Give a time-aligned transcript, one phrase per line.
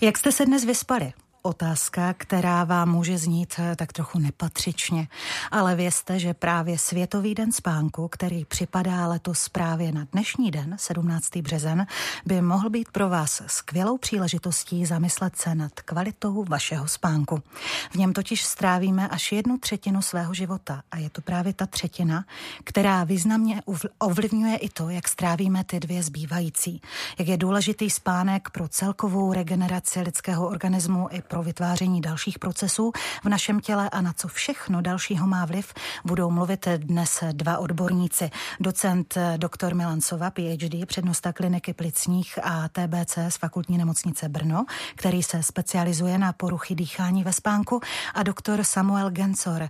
[0.00, 1.12] Jak jste se dnes vyspali?
[1.48, 5.08] Otázka, která vám může znít eh, tak trochu nepatřičně,
[5.50, 11.36] ale vězte, že právě Světový den spánku, který připadá letos právě na dnešní den, 17.
[11.36, 11.86] březen,
[12.26, 17.42] by mohl být pro vás skvělou příležitostí zamyslet se nad kvalitou vašeho spánku.
[17.90, 22.24] V něm totiž strávíme až jednu třetinu svého života a je to právě ta třetina,
[22.64, 23.62] která významně
[23.98, 26.80] ovlivňuje i to, jak strávíme ty dvě zbývající.
[27.18, 32.92] Jak je důležitý spánek pro celkovou regeneraci lidského organismu i pro vytváření dalších procesů
[33.24, 35.74] v našem těle a na co všechno dalšího má vliv,
[36.04, 38.30] budou mluvit dnes dva odborníci.
[38.60, 39.74] Docent dr.
[39.74, 44.64] Milan Sova, PhD, přednosta kliniky plicních a TBC z fakultní nemocnice Brno,
[44.94, 47.80] který se specializuje na poruchy dýchání ve spánku
[48.14, 49.68] a doktor Samuel Gensor,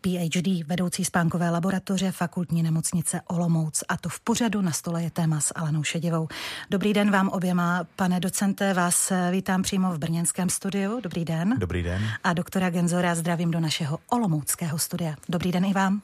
[0.00, 3.84] PhD, vedoucí spánkové laboratoře fakultní nemocnice Olomouc.
[3.88, 6.28] A to v pořadu na stole je téma s Alenou Šedivou.
[6.70, 11.00] Dobrý den vám oběma, pane docente, vás vítám přímo v brněnském studiu.
[11.00, 11.54] Dobrý den.
[11.58, 12.02] Dobrý den.
[12.24, 15.14] A doktora Genzora zdravím do našeho olomouckého studia.
[15.28, 16.02] Dobrý den i vám.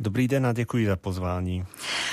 [0.00, 1.64] Dobrý den a děkuji za pozvání.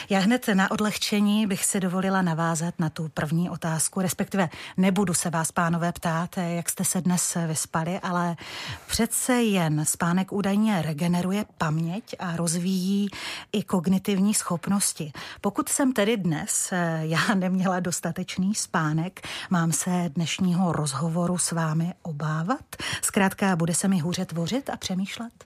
[0.10, 5.30] Já hned na odlehčení bych si dovolila navázat na tu první otázku, respektive nebudu se
[5.30, 8.36] vás, pánové, ptát, jak jste se dnes vyspali, ale
[8.88, 13.10] přece jen spánek údajně regeneruje paměť a rozvíjí
[13.52, 15.12] i kognitivní schopnosti.
[15.42, 21.94] Pokud jsem tedy dnes eh, já neměla dostatečný spánek, mám se dnešního rozhovoru s vámi
[22.02, 22.76] obávat?
[23.02, 25.46] Zkrátka, bude se mi hůře tvořit a přemýšlet?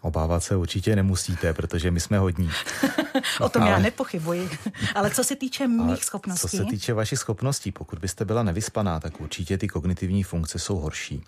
[0.00, 2.50] Obávat se určitě nemusíte, protože my jsme hodní.
[3.40, 4.50] o tom ale, já nepochybuji.
[4.94, 6.40] Ale co se týče mých schopností?
[6.40, 10.76] Co se týče vašich schopností, pokud byste byla nevyspaná, tak určitě ty kognitivní funkce jsou
[10.76, 11.24] horší.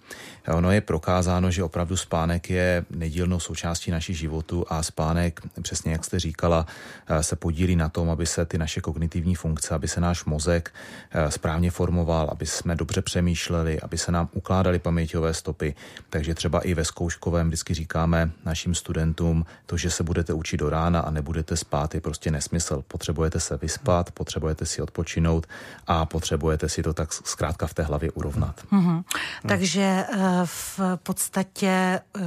[0.48, 6.04] Ono je prokázáno, že opravdu spánek je nedílnou součástí našich životů a spánek, přesně jak
[6.04, 6.66] jste říkala,
[7.06, 10.74] eh, se podílí na tom, aby se ty naše kognitivní funkce, aby se náš mozek
[11.10, 15.74] eh, správně formoval, aby jsme dobře přemýšleli, aby se nám ukládaly paměťové stopy.
[16.10, 18.30] Takže třeba i ve zkouškovém vždycky říkáme
[18.60, 22.84] našim studentům, to, že se budete učit do rána a nebudete spát, je prostě nesmysl.
[22.88, 25.46] Potřebujete se vyspat, potřebujete si odpočinout
[25.86, 28.60] a potřebujete si to tak zkrátka v té hlavě urovnat.
[28.60, 28.80] Mm-hmm.
[28.80, 29.02] Hmm.
[29.48, 32.20] Takže eh, v podstatě eh,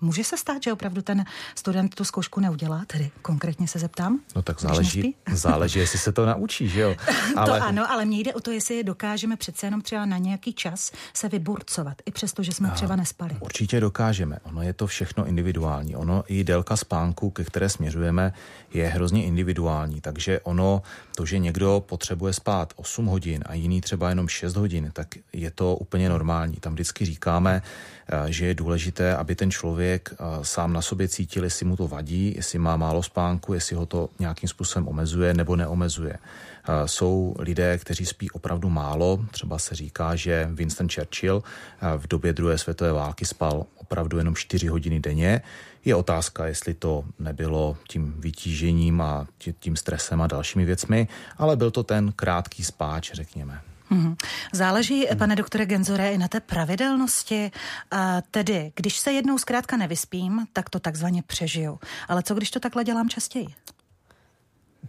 [0.00, 1.24] může se stát, že opravdu ten
[1.54, 4.20] student tu zkoušku neudělá, tedy konkrétně se zeptám.
[4.36, 6.96] No tak záleží, záleží, jestli se to naučí, že jo?
[7.36, 7.60] Ale...
[7.60, 10.92] To ano, ale mně jde o to, jestli dokážeme přece jenom třeba na nějaký čas
[11.14, 13.36] se vyburcovat, i přesto, že jsme třeba nespali.
[13.40, 14.38] Určitě dokážeme.
[14.42, 15.73] Ono je to všechno individuální.
[15.96, 18.32] Ono i délka spánku, ke které směřujeme,
[18.74, 20.00] je hrozně individuální.
[20.00, 20.82] Takže ono,
[21.16, 25.50] to, že někdo potřebuje spát 8 hodin a jiný třeba jenom 6 hodin, tak je
[25.50, 26.56] to úplně normální.
[26.56, 31.44] Tam vždycky říkáme, eh, že je důležité, aby ten člověk eh, sám na sobě cítil,
[31.44, 35.56] jestli mu to vadí, jestli má málo spánku, jestli ho to nějakým způsobem omezuje nebo
[35.56, 36.18] neomezuje.
[36.18, 39.24] Eh, jsou lidé, kteří spí opravdu málo.
[39.30, 41.42] Třeba se říká, že Winston Churchill
[41.96, 45.40] v době druhé světové války spal opravdu jenom 4 hodiny denně.
[45.84, 49.26] Je otázka, jestli to nebylo tím vytížením a
[49.58, 53.60] tím stresem a dalšími věcmi, ale byl to ten krátký spáč, řekněme.
[53.88, 54.16] Hmm.
[54.52, 57.50] Záleží, pane doktore Genzore, i na té pravidelnosti.
[57.90, 61.78] A tedy, když se jednou zkrátka nevyspím, tak to takzvaně přežiju.
[62.08, 63.46] Ale co když to takhle dělám častěji?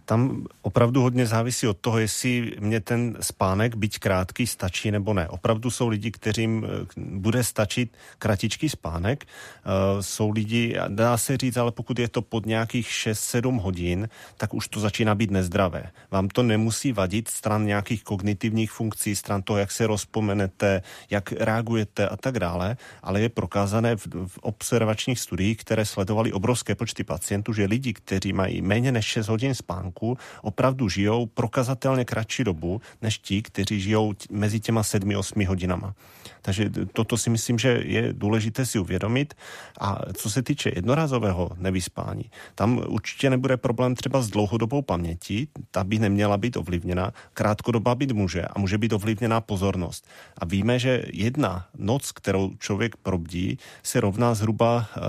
[0.04, 5.28] Tam opravdu hodně závisí od toho, jestli mě ten spánek, byť krátký, stačí nebo ne.
[5.28, 9.24] Opravdu jsou lidi, kterým eh, bude stačit kratičký spánek.
[9.24, 14.54] Uh, jsou lidi, dá se říct, ale pokud je to pod nějakých 6-7 hodin, tak
[14.54, 15.90] už to začíná být nezdravé.
[16.10, 22.08] Vám to nemusí vadit stran nějakých kognitivních funkcí, stran toho, jak se rozpomenete, jak reagujete
[22.08, 27.52] a tak dále, ale je prokázané v, v observačních studiích, které sledovaly obrovské počty pacientů,
[27.52, 32.80] že lidi, kteří mají méně než 6 hodin spánku, spánku opravdu žijou prokazatelně kratší dobu
[33.02, 35.94] než ti, kteří žijou mezi těma sedmi, osmi hodinama.
[36.42, 39.34] Takže toto si myslím, že je důležité si uvědomit.
[39.80, 45.84] A co se týče jednorázového nevyspání, tam určitě nebude problém třeba s dlouhodobou pamětí, ta
[45.84, 50.06] by neměla být ovlivněna, krátkodobá být může a může být ovlivněná pozornost.
[50.38, 55.00] A víme, že jedna noc, kterou člověk probdí, se rovná zhruba eh,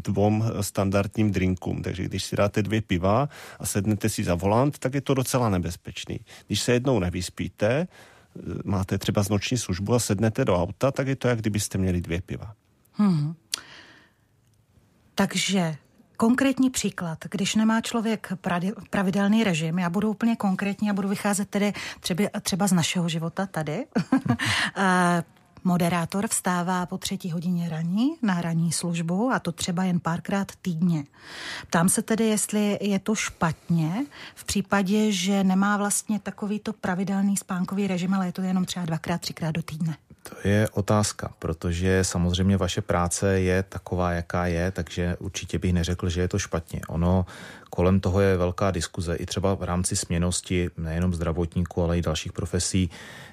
[0.00, 1.82] dvou standardním drinkům.
[1.82, 3.28] Takže když si dáte dvě piva
[3.60, 6.20] a sednete si za volant, tak je to docela nebezpečný.
[6.46, 7.86] Když se jednou nevyspíte,
[8.64, 12.00] máte třeba z noční službu a sednete do auta, tak je to, jak kdybyste měli
[12.00, 12.54] dvě piva.
[12.92, 13.34] Hmm.
[15.14, 15.76] Takže
[16.16, 18.32] konkrétní příklad, když nemá člověk
[18.90, 23.46] pravidelný režim, já budu úplně konkrétní, já budu vycházet tedy třeba, třeba z našeho života
[23.46, 23.86] tady.
[25.64, 31.04] Moderátor vstává po třetí hodině raní na ranní službu a to třeba jen párkrát týdně.
[31.66, 37.86] Ptám se tedy, jestli je to špatně v případě, že nemá vlastně takovýto pravidelný spánkový
[37.86, 39.96] režim, ale je to jenom třeba dvakrát, třikrát do týdne.
[40.28, 46.08] To je otázka, protože samozřejmě vaše práce je taková, jaká je, takže určitě bych neřekl,
[46.08, 46.80] že je to špatně.
[46.88, 47.26] Ono
[47.70, 52.32] kolem toho je velká diskuze i třeba v rámci směnosti nejenom zdravotníků, ale i dalších
[52.32, 52.90] profesí.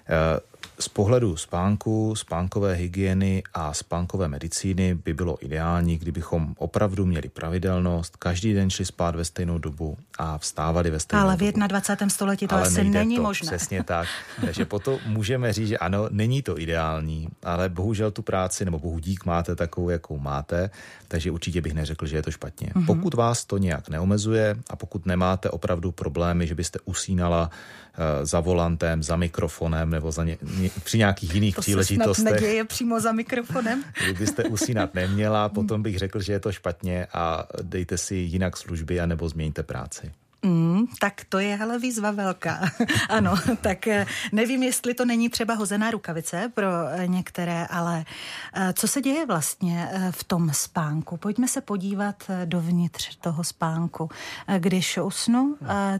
[0.09, 0.39] Eh,
[0.79, 8.17] z pohledu spánku, spánkové hygieny a spánkové medicíny by bylo ideální, kdybychom opravdu měli pravidelnost,
[8.17, 12.09] každý den šli spát ve stejnou dobu a vstávali ve stejnou Ale v 21.
[12.09, 13.47] století to ale asi není to, možné.
[13.47, 14.07] Přesně tak.
[14.41, 18.99] Takže potom můžeme říct, že ano, není to ideální, ale bohužel tu práci, nebo bohu
[18.99, 20.69] dík máte takovou, jakou máte,
[21.07, 22.67] takže určitě bych neřekl, že je to špatně.
[22.67, 22.85] Mm-hmm.
[22.85, 24.24] Pokud vás to nějak neomezuje
[24.69, 30.23] a pokud nemáte opravdu problémy, že byste usínala uh, za volantem, za mikrofonem nebo za
[30.23, 32.23] ně, ně, při nějakých jiných to příležitostech.
[32.23, 33.83] To se neděje přímo za mikrofonem.
[34.03, 38.99] Kdybyste usínat neměla, potom bych řekl, že je to špatně a dejte si jinak služby
[38.99, 40.11] anebo změňte práci.
[40.45, 42.59] Mm, tak to je ale výzva velká.
[43.09, 48.05] ano, tak eh, nevím, jestli to není třeba hozená rukavice pro eh, některé, ale
[48.53, 51.17] eh, co se děje vlastně v tom spánku?
[51.17, 54.09] Pojďme se podívat dovnitř toho spánku.
[54.57, 55.57] Když usnu,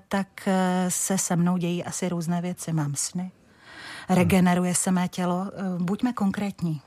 [0.08, 0.28] tak
[0.90, 2.74] se se mnou dějí asi různé věci.
[2.74, 3.32] Mám sny,
[4.10, 5.52] regeneruje se mé tělo.
[5.78, 6.82] Buďme konkrétní.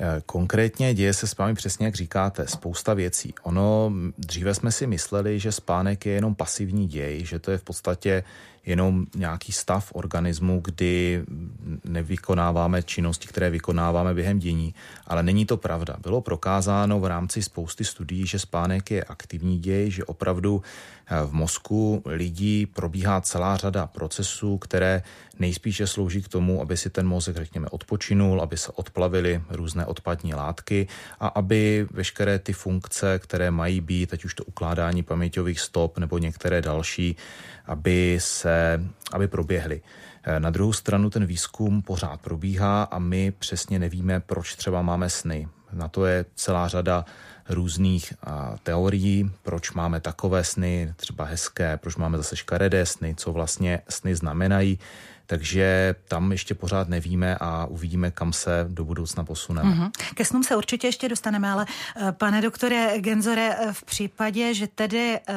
[0.00, 3.34] Eh, konkrétně děje se s vámi přesně, jak říkáte, spousta věcí.
[3.42, 7.62] Ono, dříve jsme si mysleli, že spánek je jenom pasivní děj, že to je v
[7.62, 8.24] podstatě
[8.66, 11.24] jenom nějaký stav organismu, kdy
[11.84, 14.74] nevykonáváme činnosti, které vykonáváme během dění.
[15.06, 15.96] Ale není to pravda.
[16.02, 21.32] Bylo prokázáno v rámci spousty studií, že spánek je aktivní děj, že opravdu eh, v
[21.32, 25.02] mozku lidí probíhá celá řada procesů, které
[25.38, 30.34] nejspíše slouží k tomu, aby si ten mozek, řekněme, odpočinul, aby se odplavily různé odpadní
[30.34, 30.86] látky
[31.20, 36.18] a aby veškeré ty funkce, které mají být, ať už to ukládání paměťových stop nebo
[36.18, 37.16] některé další,
[37.66, 38.51] aby se,
[39.12, 39.82] aby proběhly.
[40.24, 45.10] Eh, na druhou stranu ten výzkum pořád probíhá a my přesně nevíme, proč třeba máme
[45.10, 45.48] sny.
[45.72, 47.04] Na to je celá řada
[47.48, 53.32] různých a, teorií, proč máme takové sny, třeba hezké, proč máme zase škaredé sny, co
[53.32, 54.78] vlastně sny znamenají.
[55.26, 59.70] Takže tam ještě pořád nevíme a uvidíme, kam se do budoucna posuneme.
[59.70, 59.90] Mm-hmm.
[60.14, 61.66] Ke snům se určitě ještě dostaneme, ale
[61.96, 65.34] eh, pane doktore Genzore, eh, v případě, že tedy uh,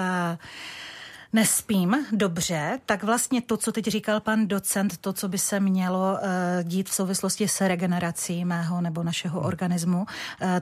[1.36, 6.14] nespím dobře, tak vlastně to, co teď říkal pan docent, to, co by se mělo
[6.14, 6.20] uh,
[6.64, 9.48] dít v souvislosti s regenerací mého nebo našeho hmm.
[9.48, 10.06] organismu, uh,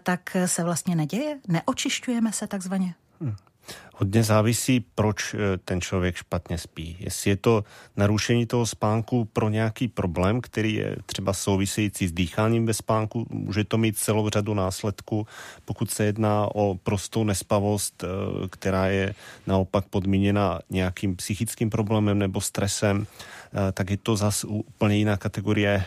[0.03, 1.39] tak se vlastně neděje?
[1.47, 2.95] Neočišťujeme se takzvaně?
[3.21, 3.35] Hmm.
[3.95, 6.97] Hodně závisí, proč eh, ten člověk špatně spí.
[6.99, 7.63] Jestli je to
[7.97, 13.63] narušení toho spánku pro nějaký problém, který je třeba související s dýcháním ve spánku, může
[13.63, 15.27] to mít celou řadu následků.
[15.65, 18.07] Pokud se jedná o prostou nespavost, eh,
[18.49, 19.13] která je
[19.47, 23.07] naopak podmíněna nějakým psychickým problémem nebo stresem,
[23.53, 25.85] Eh, tak je to zase úplně jiná kategorie,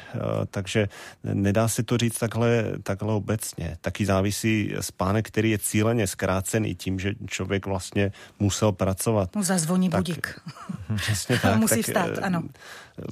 [0.51, 0.89] takže
[1.25, 3.77] nedá se to říct takhle, takhle obecně.
[3.81, 7.96] Taky závisí spánek, který je cíleně zkrácený tím, že člověk vlastně
[8.39, 9.37] musel pracovat.
[9.37, 10.41] Mu zazvoní tak, budík.
[10.97, 11.57] Přesně tak.
[11.57, 12.43] Musí tak, vstát, eh, ano.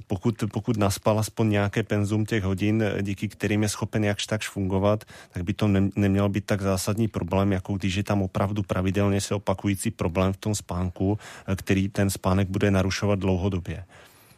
[0.07, 5.05] Pokud, pokud naspal aspoň nějaké penzum těch hodin, díky kterým je schopen jakž takž fungovat,
[5.31, 9.21] tak by to ne, neměl být tak zásadní problém, jako když je tam opravdu pravidelně
[9.21, 11.19] se opakující problém v tom spánku,
[11.57, 13.85] který ten spánek bude narušovat dlouhodobě.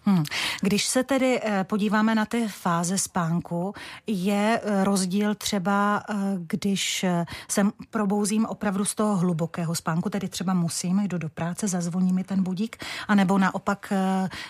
[0.08, 0.24] Hmm.
[0.62, 3.74] Když se tedy eh, podíváme na ty fáze spánku,
[4.06, 7.04] je eh, rozdíl třeba, eh, když
[7.48, 12.24] se probouzím opravdu z toho hlubokého spánku, tedy třeba musím, jdu do práce, zazvoní mi
[12.24, 13.92] ten budík, anebo naopak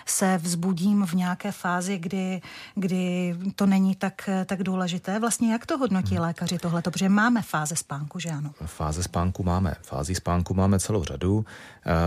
[0.05, 2.41] se vzbudím v nějaké fázi, kdy,
[2.75, 5.19] kdy to není tak, tak důležité.
[5.19, 6.23] Vlastně jak to hodnotí hmm.
[6.23, 6.91] lékaři tohleto?
[6.91, 8.51] Protože máme fáze spánku, že ano?
[8.65, 9.73] Fáze spánku máme.
[9.81, 11.45] Fází spánku máme celou řadu.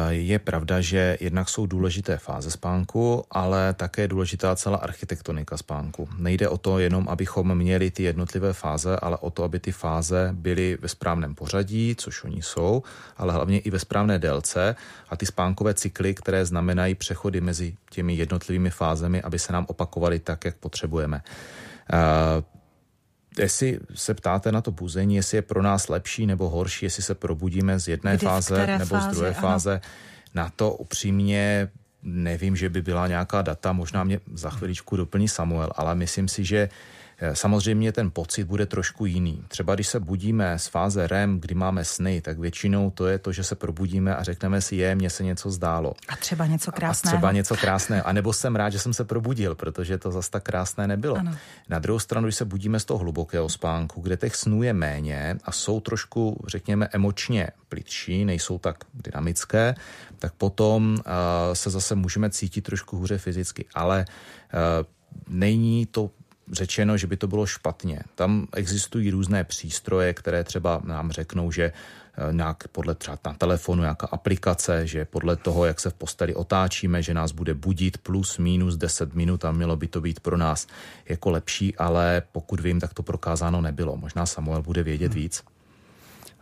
[0.09, 6.09] Je pravda, že jednak jsou důležité fáze spánku, ale také je důležitá celá architektonika spánku.
[6.19, 10.31] Nejde o to jenom, abychom měli ty jednotlivé fáze, ale o to, aby ty fáze
[10.33, 12.83] byly ve správném pořadí, což oni jsou,
[13.17, 14.77] ale hlavně i ve správné délce
[15.09, 20.19] a ty spánkové cykly, které znamenají přechody mezi těmi jednotlivými fázemi, aby se nám opakovaly
[20.19, 21.23] tak, jak potřebujeme.
[21.93, 22.45] Uh,
[23.39, 27.15] jestli se ptáte na to buzení, jestli je pro nás lepší nebo horší, jestli se
[27.15, 29.41] probudíme z jedné Kdy, fáze nebo fázi, z druhé ano.
[29.41, 29.81] fáze,
[30.35, 31.71] na to upřímně
[32.03, 36.45] nevím, že by byla nějaká data, možná mě za chviličku doplní Samuel, ale myslím si,
[36.45, 36.69] že
[37.33, 39.45] samozřejmě ten pocit bude trošku jiný.
[39.49, 43.33] Třeba když se budíme z fáze REM, kdy máme sny, tak většinou to je to,
[43.33, 45.95] že se probudíme a řekneme si, je, mně se něco zdálo.
[46.09, 47.17] A třeba něco krásného.
[47.17, 48.07] A třeba něco krásného.
[48.07, 51.17] A nebo jsem rád, že jsem se probudil, protože to zase tak krásné nebylo.
[51.17, 51.37] Ano.
[51.69, 55.39] Na druhou stranu, když se budíme z toho hlubokého spánku, kde těch snů je méně
[55.45, 59.75] a jsou trošku, řekněme, emočně plitší, nejsou tak dynamické,
[60.19, 61.03] tak potom uh,
[61.53, 63.65] se zase můžeme cítit trošku hůře fyzicky.
[63.75, 64.87] Ale uh,
[65.29, 66.11] není to
[66.53, 68.01] řečeno, že by to bylo špatně.
[68.15, 73.83] Tam existují různé přístroje, které třeba nám řeknou, že eh, nějak podle třeba na telefonu,
[73.83, 78.39] nějaká aplikace, že podle toho, jak se v posteli otáčíme, že nás bude budit plus
[78.39, 80.67] minus 10 minut a mělo by to být pro nás
[81.09, 83.97] jako lepší, ale pokud vím, tak to prokázáno nebylo.
[83.97, 85.23] Možná Samuel bude vědět hmm.
[85.23, 85.43] víc.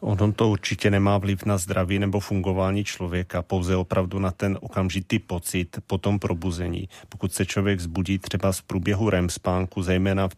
[0.01, 5.19] Ono to určitě nemá vliv na zdraví nebo fungování člověka, pouze opravdu na ten okamžitý
[5.19, 6.89] pocit po tom probuzení.
[7.09, 10.29] Pokud se člověk zbudí třeba z průběhu REM spánku, zejména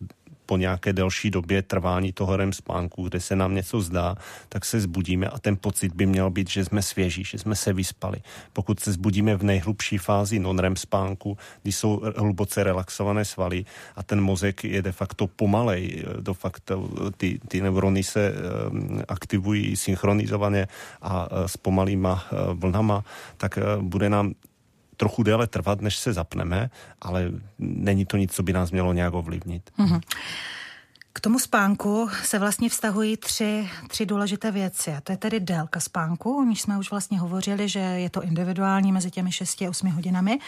[0.51, 4.81] po nějaké delší době trvání toho REM spánku, kde se nám něco zdá, tak se
[4.81, 8.19] zbudíme a ten pocit by měl být, že jsme svěží, že jsme se vyspali.
[8.53, 13.65] Pokud se zbudíme v nejhlubší fázi non-REM spánku, kdy jsou hluboce relaxované svaly
[13.95, 19.77] a ten mozek je de facto pomalej, de facto ty, ty neurony se um, aktivují
[19.77, 20.67] synchronizovaně
[21.03, 22.27] a s pomalýma
[22.59, 23.05] vlnama,
[23.37, 24.35] tak bude nám
[25.01, 29.15] trochu déle trvat, než se zapneme, ale není to nic, co by nás mělo nějak
[29.15, 29.71] ovlivnit.
[29.79, 30.01] Mm-hmm.
[31.13, 34.91] K tomu spánku se vlastně vztahují tři, tři důležité věci.
[34.91, 38.23] A to je tedy délka spánku, o níž jsme už vlastně hovořili, že je to
[38.23, 40.39] individuální mezi těmi 6 a 8 hodinami.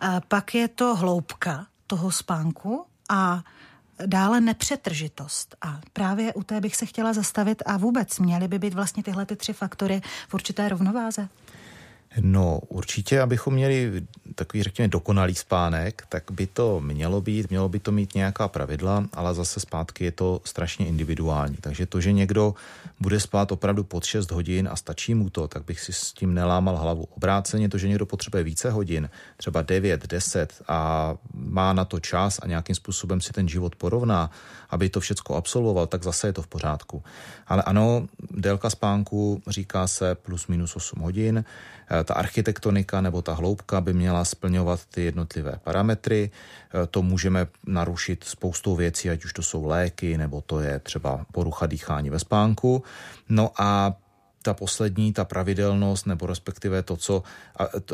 [0.00, 3.42] A pak je to hloubka toho spánku a
[4.06, 5.56] dále nepřetržitost.
[5.62, 9.26] A právě u té bych se chtěla zastavit a vůbec měly by být vlastně tyhle
[9.26, 11.28] ty tři faktory v určité rovnováze.
[12.20, 14.02] No, určitě, abychom měli
[14.34, 19.04] takový, řekněme, dokonalý spánek, tak by to mělo být, mělo by to mít nějaká pravidla,
[19.12, 21.56] ale zase zpátky je to strašně individuální.
[21.60, 22.54] Takže to, že někdo
[23.00, 26.34] bude spát opravdu pod 6 hodin a stačí mu to, tak bych si s tím
[26.34, 27.04] nelámal hlavu.
[27.16, 32.38] Obráceně to, že někdo potřebuje více hodin, třeba 9, 10 a má na to čas
[32.42, 34.30] a nějakým způsobem si ten život porovná,
[34.72, 37.02] aby to všechno absolvoval, tak zase je to v pořádku.
[37.46, 41.44] Ale ano, délka spánku říká se plus minus 8 hodin.
[41.44, 46.30] Eh, ta architektonika nebo ta hloubka by měla splňovat ty jednotlivé parametry.
[46.30, 51.26] Eh, to můžeme narušit spoustou věcí, ať už to jsou léky, nebo to je třeba
[51.32, 52.82] porucha dýchání ve spánku.
[53.28, 53.94] No a
[54.42, 57.22] ta poslední, ta pravidelnost, nebo respektive to, co,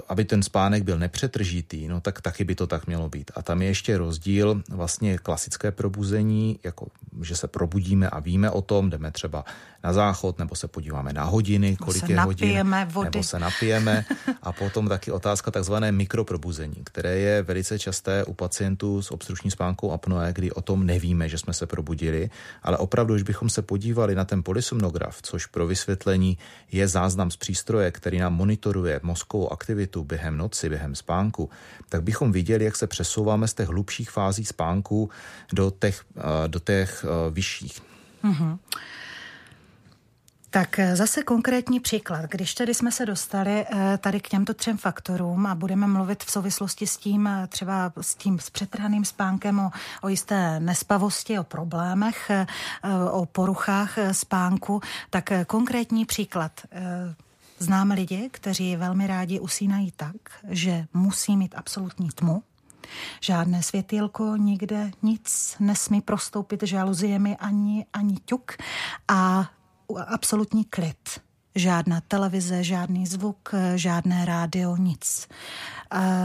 [0.09, 3.31] aby ten spánek byl nepřetržitý, no tak taky by to tak mělo být.
[3.35, 6.87] A tam je ještě rozdíl vlastně klasické probuzení, jako
[7.23, 9.45] že se probudíme a víme o tom, jdeme třeba
[9.85, 13.11] na záchod, nebo se podíváme na hodiny, kolik se je hodin, vody.
[13.13, 14.05] nebo se napijeme.
[14.43, 19.93] A potom taky otázka takzvané mikroprobuzení, které je velice časté u pacientů s obstruční spánkou
[19.93, 22.31] apnoe, kdy o tom nevíme, že jsme se probudili,
[22.63, 26.39] ale opravdu, když bychom se podívali na ten polysomnograf, což pro vysvětlení
[26.73, 31.51] je záznam z přístroje, který nám monitoruje mozkovou aktivitu během noci, během spánku,
[31.89, 35.11] tak bychom viděli, jak se přesouváme z těch hlubších fází spánku
[35.53, 37.81] do těch, eh, do těch eh, vyšších.
[38.25, 38.59] Mm-hmm.
[40.51, 42.25] Tak eh, zase konkrétní příklad.
[42.31, 46.31] Když tedy jsme se dostali eh, tady k těmto třem faktorům a budeme mluvit v
[46.31, 49.71] souvislosti s tím, eh, třeba s tím s přetrhaným spánkem o,
[50.03, 52.31] o jisté nespavosti, o problémech,
[53.11, 56.53] o poruchách spánku, tak konkrétní příklad.
[57.59, 60.17] Známe lidi, kteří velmi rádi usínají tak,
[60.49, 62.43] že musí mít absolutní tmu,
[63.21, 68.53] Žádné světýlko, nikde nic nesmí prostoupit žaluziemi ani, ani ťuk
[69.09, 69.51] a
[70.07, 71.21] absolutní klid.
[71.55, 75.29] Žádná televize, žádný zvuk, žádné rádio, nic.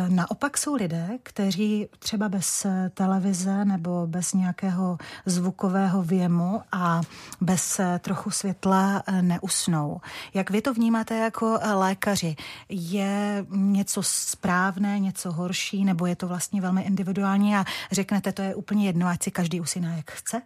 [0.07, 7.01] Naopak jsou lidé, kteří třeba bez televize nebo bez nějakého zvukového věmu a
[7.41, 10.01] bez trochu světla neusnou.
[10.33, 12.35] Jak vy to vnímáte jako lékaři?
[12.69, 18.55] Je něco správné, něco horší, nebo je to vlastně velmi individuální a řeknete, to je
[18.55, 20.41] úplně jedno, ať si každý usíná, jak chce?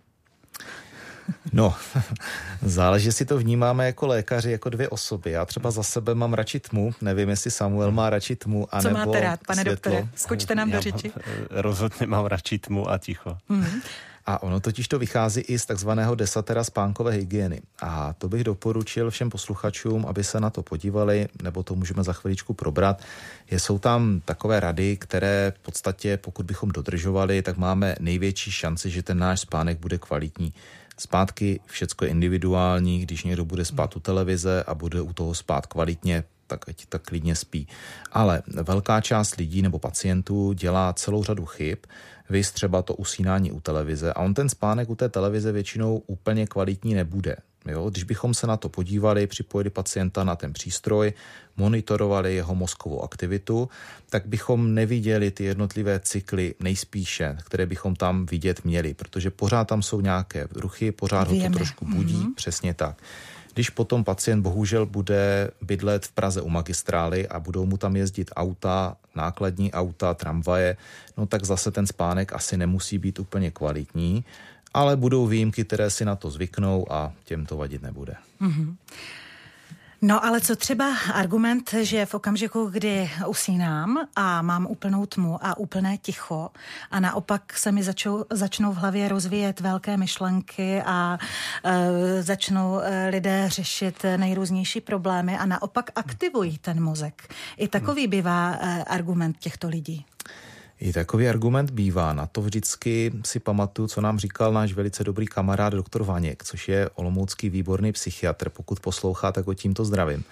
[1.54, 1.76] No,
[2.62, 5.32] záleží, jestli to vnímáme jako lékaři, jako dvě osoby.
[5.32, 8.88] Já třeba za sebe mám radši tmu, nevím, jestli Samuel má radši tmu, a Co
[8.88, 9.92] nebo máte rád, pane světlo.
[9.92, 10.08] doktore?
[10.16, 11.12] Skočte nám do řeči.
[11.50, 13.38] Rozhodně mám radši tmu a ticho.
[13.50, 13.82] Mm-hmm.
[14.30, 17.62] A ono totiž to vychází i z takzvaného desatera spánkové hygieny.
[17.82, 22.14] A to bych doporučil všem posluchačům, aby se na to podívali, nebo to můžeme za
[22.14, 23.02] chviličku probrat.
[23.52, 29.04] Jsou tam takové rady, které v podstatě, pokud bychom dodržovali, tak máme největší šanci, že
[29.04, 30.54] ten náš spánek bude kvalitní.
[31.00, 35.66] Zpátky všecko je individuální, když někdo bude spát u televize a bude u toho spát
[35.66, 37.68] kvalitně, tak ať tak klidně spí.
[38.12, 41.78] Ale velká část lidí nebo pacientů dělá celou řadu chyb,
[42.30, 46.48] vy třeba to usínání u televize a on ten spánek u té televize většinou úplně
[46.48, 47.36] kvalitní nebude.
[47.70, 47.90] Jo?
[47.90, 51.14] Když bychom se na to podívali, připojili pacienta na ten přístroj,
[51.58, 53.70] monitorovali jeho mozkovou aktivitu,
[54.10, 59.82] tak bychom neviděli ty jednotlivé cykly nejspíše, které bychom tam vidět měli, protože pořád tam
[59.82, 61.44] jsou nějaké ruchy, pořád Víme.
[61.44, 62.36] ho to trošku budí, mm-hmm.
[62.36, 62.98] přesně tak.
[63.54, 68.32] Když potom pacient bohužel bude bydlet v Praze u magistrály a budou mu tam jezdit
[68.36, 70.78] auta, nákladní auta, tramvaje,
[71.18, 74.26] no tak zase ten spánek asi nemusí být úplně kvalitní,
[74.74, 78.16] ale budou výjimky, které si na to zvyknou a těm to vadit nebude.
[78.42, 78.76] Mm-hmm.
[80.02, 85.58] No ale co třeba argument, že v okamžiku, kdy usínám a mám úplnou tmu a
[85.58, 86.50] úplné ticho
[86.92, 91.18] a naopak se mi začou, začnou v hlavě rozvíjet velké myšlenky a
[91.64, 97.34] e, začnou e, lidé řešit nejrůznější problémy a naopak aktivují ten mozek.
[97.58, 100.06] I takový bývá e, argument těchto lidí.
[100.80, 102.14] I takový argument bývá.
[102.14, 106.68] Na to vždycky si pamatuju, co nám říkal náš velice dobrý kamarád doktor Vaněk, což
[106.68, 108.50] je olomoucký výborný psychiatr.
[108.50, 110.24] Pokud poslouchá, tak ho tímto zdravím.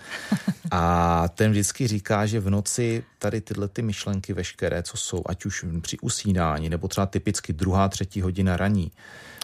[0.72, 5.46] A ten vždycky říká, že v noci tady tyhle ty myšlenky veškeré, co jsou, ať
[5.46, 8.92] už při usínání, nebo třeba typicky druhá, třetí hodina raní,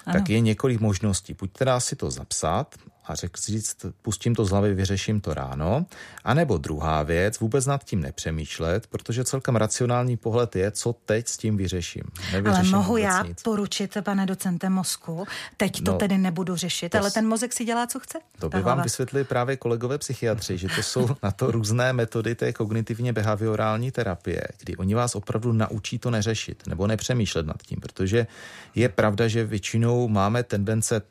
[0.05, 0.19] ano.
[0.19, 1.35] tak je několik možností.
[1.39, 5.33] Buď teda si to zapsat a řekl si říct, pustím to z hlavy, vyřeším to
[5.33, 5.85] ráno.
[6.23, 11.27] A nebo druhá věc, vůbec nad tím nepřemýšlet, protože celkem racionální pohled je, co teď
[11.27, 12.03] s tím vyřeším.
[12.31, 13.41] Nevyřeším ale mohu já nic.
[13.41, 15.27] poručit, pane docente mozku,
[15.57, 18.19] teď to no, tedy nebudu řešit, to ale ten mozek si dělá, co chce.
[18.39, 22.53] To by vám vysvětlili právě kolegové psychiatři, že to jsou na to různé metody té
[22.53, 28.27] kognitivně behaviorální terapie, kdy oni vás opravdu naučí to neřešit nebo nepřemýšlet nad tím, protože
[28.75, 31.01] je pravda, že většinou máme tendence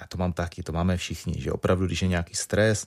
[0.00, 2.86] já to mám taky, to máme všichni, že opravdu, když je nějaký stres,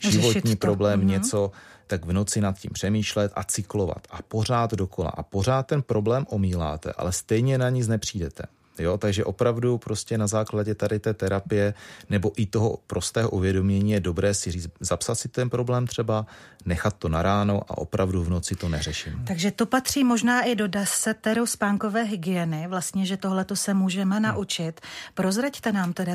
[0.00, 1.04] životní problém, mm-hmm.
[1.04, 1.50] něco,
[1.86, 6.26] tak v noci nad tím přemýšlet a cyklovat a pořád dokola a pořád ten problém
[6.28, 8.44] omíláte, ale stejně na nic nepřijdete.
[8.78, 11.74] Jo, takže opravdu prostě na základě tady té terapie
[12.10, 16.26] nebo i toho prostého uvědomění je dobré si říct, zapsat si ten problém třeba,
[16.64, 19.24] nechat to na ráno a opravdu v noci to neřeším.
[19.26, 24.16] Takže to patří možná i do deseteru spánkové hygieny, vlastně, že tohle to se můžeme
[24.16, 24.22] hmm.
[24.22, 24.80] naučit.
[25.14, 26.14] Prozraďte nám teda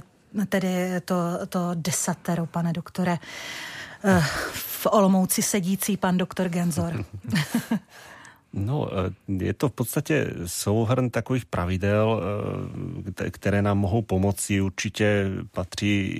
[0.49, 1.15] tedy to,
[1.49, 3.19] to desatero, pane doktore,
[4.03, 7.05] eh, v Olomouci sedící pan doktor Genzor.
[8.55, 12.21] No, eh, je to v podstatě souhrn takových pravidel,
[13.21, 14.61] eh, které nám mohou pomoci.
[14.61, 16.13] Určitě patří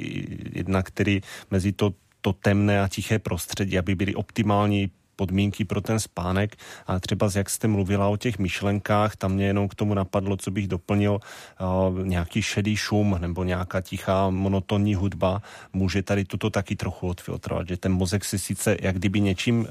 [0.53, 5.99] jedna, který mezi to, to temné a tiché prostředí, aby byly optimální podmínky pro ten
[5.99, 6.55] spánek
[6.87, 10.51] a třeba jak jste mluvila o těch myšlenkách, tam mě jenom k tomu napadlo, co
[10.51, 15.41] bych doplnil, uh, nějaký šedý šum nebo nějaká tichá monotonní hudba
[15.73, 19.67] může tady toto taky trochu odfiltrovat, že ten mozek se sice jak kdyby něčím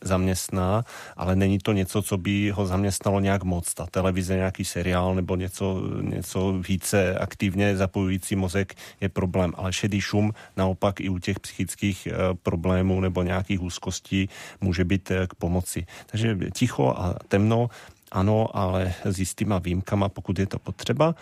[0.00, 0.84] zaměstná,
[1.16, 3.74] ale není to něco, co by ho zaměstnalo nějak moc.
[3.74, 10.00] Ta televize, nějaký seriál nebo něco, něco více aktivně zapojující mozek je problém, ale šedý
[10.00, 14.28] šum naopak i u těch psychických uh, problémů nebo nějakých úzkostí
[14.60, 15.86] může být eh, k pomoci.
[16.06, 17.70] Takže ticho a temno
[18.12, 21.14] ano, ale s jistýma výjimkama, pokud je to potřeba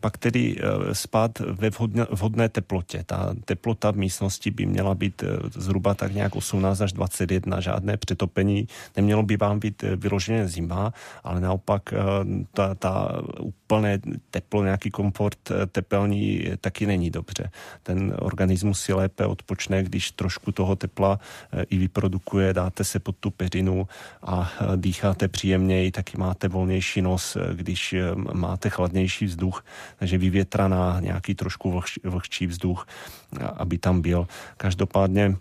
[0.00, 3.02] pak tedy eh, spát ve vhodné, vhodné teplotě.
[3.06, 7.96] Ta teplota v místnosti by měla být eh, zhruba tak nějak 18 až 21, žádné
[7.96, 8.68] přetopení.
[8.96, 10.92] Nemělo by vám být eh, vyloženě zima,
[11.24, 11.94] ale naopak
[12.52, 13.98] ta, ta úplné
[14.30, 15.38] teplo, nějaký komfort
[15.72, 17.50] tepelní taky není dobře.
[17.82, 21.20] Ten organismus si lépe odpočne, když trošku toho tepla
[21.70, 23.88] i vyprodukuje, dáte se pod tu peřinu
[24.22, 27.94] a dýcháte příjemněji, taky máte volnější nos, když
[28.32, 29.64] máte chladnější vzduch,
[29.98, 32.86] takže vyvětraná, nějaký trošku vlhč, vlhčí vzduch,
[33.56, 34.26] aby tam byl.
[34.56, 35.36] Každopádně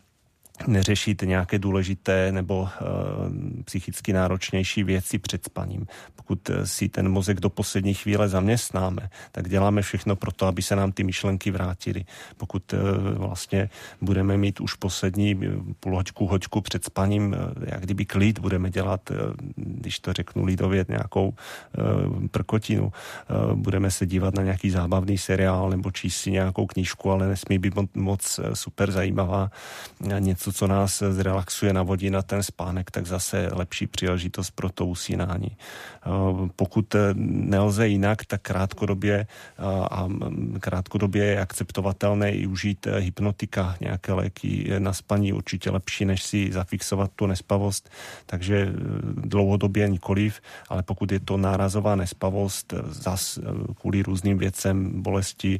[0.67, 5.87] neřešit nějaké důležité nebo e, psychicky náročnější věci před spaním.
[6.15, 10.61] Pokud eh, si ten mozek do poslední chvíle zaměstnáme, tak děláme všechno pro to, aby
[10.61, 12.05] se nám ty myšlenky vrátily.
[12.37, 12.77] Pokud e,
[13.17, 13.69] vlastně
[14.01, 15.39] budeme mít už poslední
[15.79, 19.11] půl hoďku, hoďku před spaním, jak kdyby klid budeme dělat,
[19.55, 21.33] když to řeknu lidově, nějakou
[22.31, 22.91] prkotinu,
[23.53, 27.73] budeme se dívat na nějaký zábavný seriál nebo číst si nějakou knížku, ale nesmí být
[27.93, 29.51] moc super zajímavá,
[30.19, 35.57] něco co nás zrelaxuje, navodí na ten spánek, tak zase lepší příležitost pro to usínání.
[36.05, 36.09] Eh,
[36.55, 40.09] pokud nelze jinak, tak krátkodobě eh, a
[40.59, 46.51] krátkodobě je akceptovatelné i užít eh, hypnotika, nějaké léky na spaní určitě lepší, než si
[46.51, 47.89] zafixovat tu nespavost,
[48.25, 48.73] takže
[49.15, 53.39] dlouhodobě nikoliv, ale pokud je to nárazová nespavost, zas
[53.81, 55.59] kvůli různým věcem, bolesti,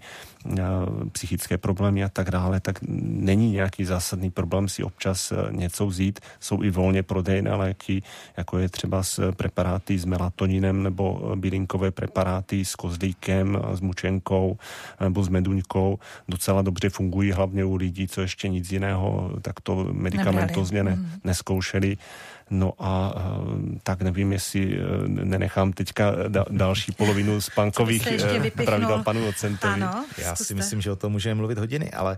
[1.12, 6.20] psychické problémy a tak dále, tak není nějaký zásadní problém si občas něco vzít.
[6.40, 8.02] Jsou i volně prodejné léky,
[8.38, 14.58] jako je třeba s preparáty s melatoninem nebo bylinkové preparáty s kozlíkem, s mučenkou
[15.00, 16.00] nebo s meduňkou.
[16.28, 21.12] Docela dobře fungují hlavně u lidí, co ještě nic jiného takto medicamentozně ne, mm.
[21.24, 21.98] neskoušeli.
[22.52, 26.12] No a eh, tak nevím, jestli eh, nenechám teďka
[26.50, 29.74] další polovinu spánkových eh, pravidel panu docentovi.
[29.74, 32.18] Ano, Já si myslím, že o tom můžeme mluvit hodiny, ale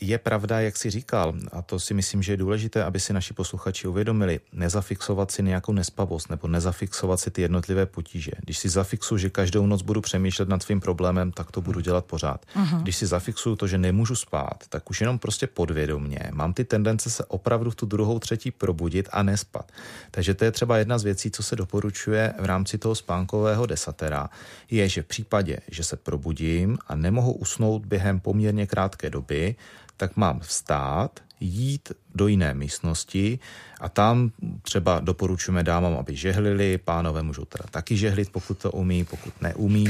[0.00, 3.34] je pravda, jak si říkal, a to si myslím, že je důležité, aby si naši
[3.34, 8.32] posluchači uvědomili, nezafixovat si nějakou nespavost nebo nezafixovat si ty jednotlivé potíže.
[8.44, 12.04] Když si zafixu, že každou noc budu přemýšlet nad svým problémem, tak to budu dělat
[12.04, 12.46] pořád.
[12.56, 12.82] Uh-huh.
[12.82, 17.10] Když si zafixuju to, že nemůžu spát, tak už jenom prostě podvědomně mám ty tendence
[17.10, 19.72] se opravdu v tu druhou, třetí probudit a nespat.
[20.10, 24.30] Takže to je třeba jedna z věcí, co se doporučuje v rámci toho spánkového desatera,
[24.70, 29.56] je, že v případě, že se probudím a nemohu usnout během poměrně krátké doby,
[29.96, 33.38] tak mám vstát, jít do jiné místnosti
[33.80, 34.30] a tam
[34.62, 39.86] třeba doporučujeme dámám, aby žehlili, pánové můžou teda taky žehlit, pokud to umí, pokud neumí,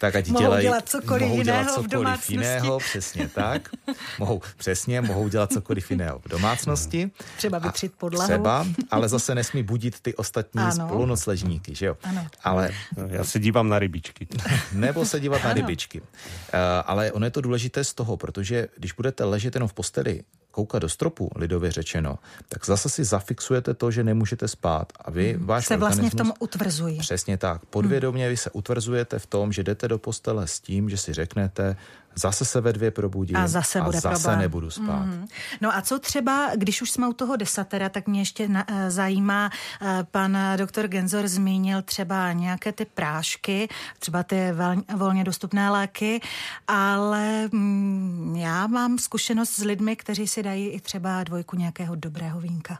[0.00, 3.68] tak ať mohou dělají, dělat cokoliv mohou jiného dělat cokoliv v jiného, přesně tak.
[4.18, 7.10] mohou, přesně, mohou dělat cokoliv jiného v domácnosti.
[7.36, 8.28] Třeba vytřít podlahu.
[8.28, 10.72] Třeba, ale zase nesmí budit ty ostatní ano.
[10.72, 11.96] spolunocležníky, že jo?
[12.02, 12.26] Ano.
[12.44, 12.70] Ale,
[13.06, 14.26] Já se dívám na rybičky.
[14.72, 15.48] nebo se dívat ano.
[15.48, 16.00] na rybičky.
[16.00, 16.06] Uh,
[16.84, 20.22] ale ono je to důležité z toho, protože když budete ležet jenom v posteli
[20.60, 22.18] koukat do stropu, lidově řečeno,
[22.48, 24.92] tak zase si zafixujete to, že nemůžete spát.
[25.00, 25.46] A vy, hmm.
[25.46, 26.98] váš se vlastně v tom utvrzují.
[26.98, 27.64] Přesně tak.
[27.64, 31.76] Podvědomě vy se utvrzujete v tom, že jdete do postele s tím, že si řeknete,
[32.16, 34.38] zase se ve dvě probudím a zase, bude a zase problém.
[34.38, 35.06] nebudu spát.
[35.06, 35.26] Mm-hmm.
[35.60, 38.90] No a co třeba, když už jsme u toho desatera, tak mě ještě na, eh,
[38.90, 39.50] zajímá,
[39.82, 43.68] eh, pan doktor Genzor zmínil třeba nějaké ty prášky,
[43.98, 44.36] třeba ty
[44.96, 46.20] volně dostupné léky,
[46.66, 52.40] ale mm, já mám zkušenost s lidmi, kteří si dají i třeba dvojku nějakého dobrého
[52.40, 52.78] vínka.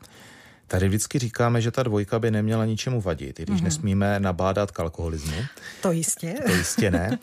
[0.70, 3.64] Tady vždycky říkáme, že ta dvojka by neměla ničemu vadit, i když mm-hmm.
[3.64, 5.36] nesmíme nabádat k alkoholismu.
[5.82, 6.34] To jistě.
[6.46, 7.08] To jistě ne.
[7.10, 7.18] Uh,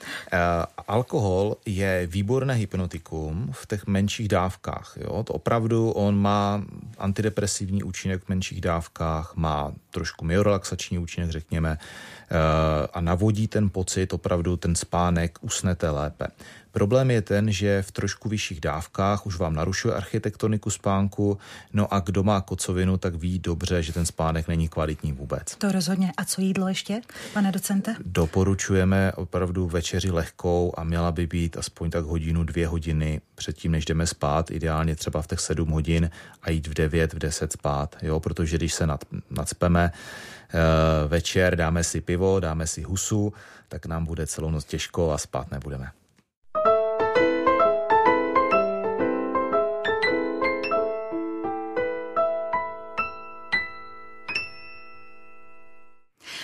[0.88, 4.98] alkohol je výborné hypnotikum v těch menších dávkách.
[5.02, 5.24] Jo?
[5.24, 6.64] To opravdu on má
[6.98, 11.78] antidepresivní účinek v menších dávkách, má trošku myorelaxační účinek, řekněme, uh,
[12.94, 16.28] a navodí ten pocit, opravdu ten spánek, usnete lépe.
[16.72, 21.38] Problém je ten, že v trošku vyšších dávkách už vám narušuje architektoniku spánku,
[21.74, 25.56] no a kdo má kocovinu, tak ví dobře, že ten spánek není kvalitní vůbec.
[25.56, 26.12] To rozhodně.
[26.18, 27.02] A co jídlo ještě,
[27.34, 27.96] pane docente?
[28.06, 33.86] Doporučujeme opravdu večeři lehkou a měla by být aspoň tak hodinu, dvě hodiny předtím, než
[33.86, 36.10] jdeme spát, ideálně třeba v těch sedm hodin
[36.42, 41.56] a jít v devět, v deset spát, jo, protože když se nad, nadspeme, eh, večer
[41.56, 43.34] dáme si pivo, dáme si husu,
[43.68, 45.92] tak nám bude celou noc těžko a spát nebudeme.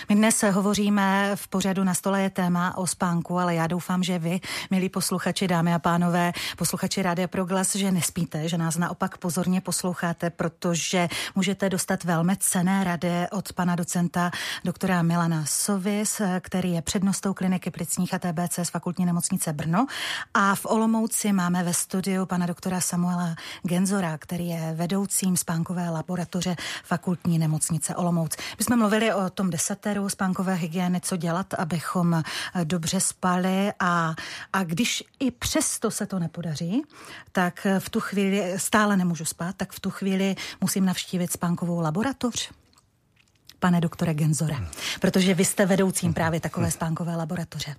[0.08, 4.18] My dnes hovoříme v pořadu na stole je téma o spánku, ale já doufám, že
[4.18, 4.40] vy,
[4.70, 10.30] milí posluchači, dámy a pánové, posluchači Rádia Proglas, že nespíte, že nás naopak pozorně posloucháte,
[10.30, 14.30] protože můžete dostat velmi cené rady od pana docenta
[14.64, 19.86] doktora Milana Sovis, který je přednostou kliniky plicních a TBC z fakultní nemocnice Brno.
[20.34, 26.56] A v Olomouci máme ve studiu pana doktora Samuela Genzora, který je vedoucím spánkové laboratoře
[26.84, 28.36] fakultní nemocnice Olomouc.
[28.58, 33.72] My jsme mluvili o tom desaté sféru spánkové hygieny, co dělat, abychom eh, dobře spali
[33.80, 34.14] a,
[34.52, 36.82] a když i přesto se to nepodaří,
[37.32, 42.50] tak v tu chvíli stále nemůžu spát, tak v tu chvíli musím navštívit spánkovou laboratoř
[43.58, 44.56] pane doktore Genzore,
[45.00, 47.74] protože vy jste vedoucím právě takové spánkové laboratoře.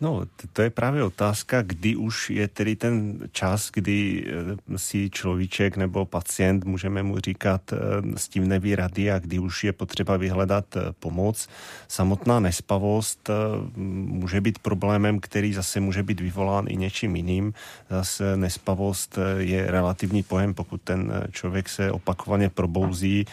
[0.00, 5.76] No, to je právě otázka, kdy už je tedy ten čas, kdy eh, si človíček
[5.76, 7.76] nebo pacient, můžeme mu říkat, eh,
[8.18, 11.48] s tím neví rady a kdy už je potřeba vyhledat eh, pomoc.
[11.88, 13.30] Samotná nespavost
[13.76, 17.54] může být problémem, který zase může být vyvolán i něčím jiným.
[17.90, 23.26] Zase nespavost je relativní pojem, pokud ten člověk se opakovaně probouzí,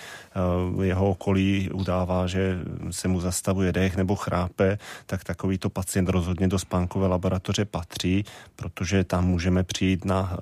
[0.84, 2.60] jeho okolí udává, že
[2.92, 8.24] se mu zastavuje dech nebo chrápe, tak takovýto pacient rozhodně do spánkové laboratoře patří,
[8.56, 10.38] protože tam můžeme přijít na eh,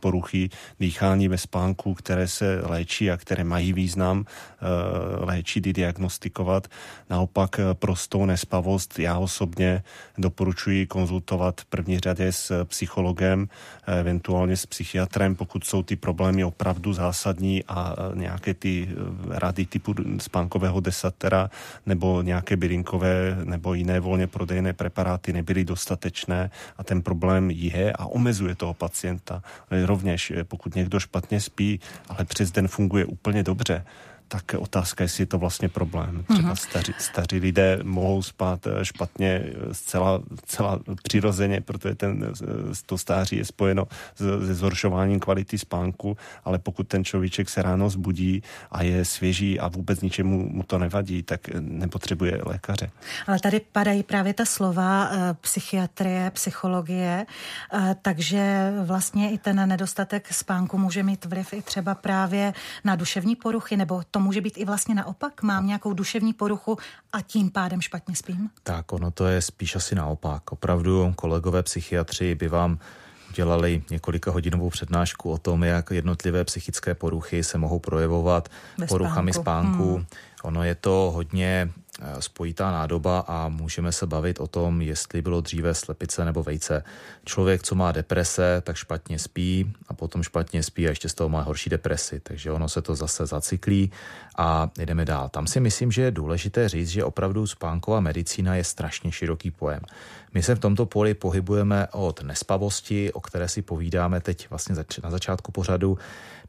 [0.00, 0.48] poruchy
[0.80, 4.66] dýchání ve spánku, které se léčí a které mají význam eh,
[5.24, 6.68] léčit i diagnostikovat.
[7.10, 9.82] Naopak eh, prostou nespavost já osobně
[10.18, 13.48] doporučuji konzultovat v první řadě s psychologem,
[13.86, 18.88] eventuálně s psychiatrem, pokud jsou ty problémy opravdu zásadní a nějaké ty
[19.28, 21.50] rady typu spánkového desatera
[21.86, 27.92] nebo nějaké bylinkové nebo jiné volně prodejné preparáty nebyly nebyly dostatečné a ten problém je
[27.92, 29.42] a omezuje toho pacienta.
[29.70, 33.84] Rovněž pokud někdo špatně spí, ale přes den funguje úplně dobře,
[34.28, 36.24] tak otázka, jestli je to vlastně problém.
[36.28, 36.68] Třeba mm-hmm.
[36.68, 42.98] staří, staří lidé mohou spát eh, špatně eh, zcela, zcela přirozeně, protože ten, eh, to
[42.98, 48.82] stáří je spojeno se zhoršováním kvality spánku, ale pokud ten človíček se ráno zbudí a
[48.82, 52.90] je svěží a vůbec ničemu mu to nevadí, tak nepotřebuje lékaře.
[53.26, 55.10] Ale tady padají právě ta slova
[55.40, 57.26] psychiatrie, psychologie,
[58.02, 63.76] takže vlastně i ten nedostatek spánku může mít vliv i třeba právě na duševní poruchy
[63.76, 65.42] nebo to může být i vlastně naopak?
[65.42, 66.78] Mám nějakou duševní poruchu
[67.12, 68.50] a tím pádem špatně spím?
[68.62, 70.52] Tak, ono to je spíš asi naopak.
[70.52, 72.78] Opravdu kolegové psychiatři by vám
[73.34, 78.48] dělali několika hodinovou přednášku o tom, jak jednotlivé psychické poruchy se mohou projevovat
[78.78, 79.72] Bez poruchami spánku.
[79.72, 79.94] spánku.
[79.96, 80.06] Hmm.
[80.42, 85.40] Ono je to hodně Eh, spojitá nádoba a můžeme se bavit o tom, jestli bylo
[85.40, 86.84] dříve slepice nebo vejce.
[87.24, 91.28] Člověk, co má deprese, tak špatně spí a potom špatně spí a ještě z toho
[91.28, 93.90] má horší depresi, takže ono se to zase zacyklí
[94.36, 95.28] a jdeme dál.
[95.28, 99.80] Tam si myslím, že je důležité říct, že opravdu spánková medicína je strašně široký pojem.
[100.34, 105.10] My se v tomto poli pohybujeme od nespavosti, o které si povídáme teď vlastně na
[105.10, 105.98] začátku pořadu,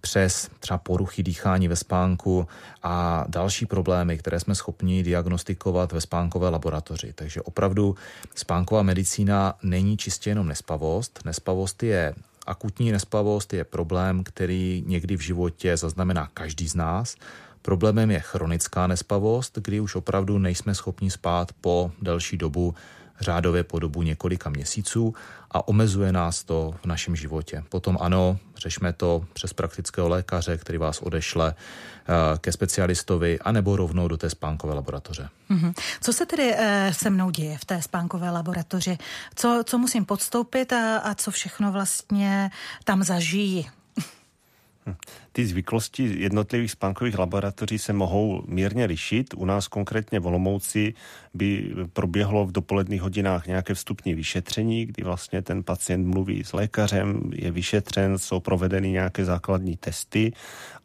[0.02, 2.48] přes třeba poruchy dýchání ve spánku
[2.84, 7.14] a další problémy, které jsme schopni diagnostikovat ve spánkové laboratoři.
[7.14, 7.96] Takže opravdu
[8.36, 11.20] spánková medicína není čistě jenom nespavost.
[11.26, 12.14] Nespavost je
[12.46, 17.16] akutní nespavost, je problém, který někdy v životě zaznamená každý z nás.
[17.62, 22.76] Problémem je chronická nespavost, kdy už opravdu nejsme schopni spát po delší dobu
[23.20, 25.16] řádově po dobu několika měsíců
[25.52, 27.64] a omezuje nás to v našem životě.
[27.70, 34.08] Potom ano, řešme to přes praktického lékaře, který vás odešle eh, ke specialistovi, anebo rovnou
[34.08, 35.30] do té spánkové laboratoře.
[35.52, 35.74] Mm-hmm.
[36.02, 38.98] Co se tedy e, se mnou děje v té spánkové laboratoři?
[39.36, 42.52] Co, co musím podstoupit a, a co všechno vlastně
[42.84, 43.70] tam zažijí?
[45.38, 49.34] Ty zvyklosti jednotlivých spánkových laboratoří se mohou mírně lišit.
[49.38, 50.94] U nás konkrétně v Olomouci
[51.34, 57.22] by proběhlo v dopoledních hodinách nějaké vstupní vyšetření, kdy vlastně ten pacient mluví s lékařem,
[57.34, 60.34] je vyšetřen, jsou provedeny nějaké základní testy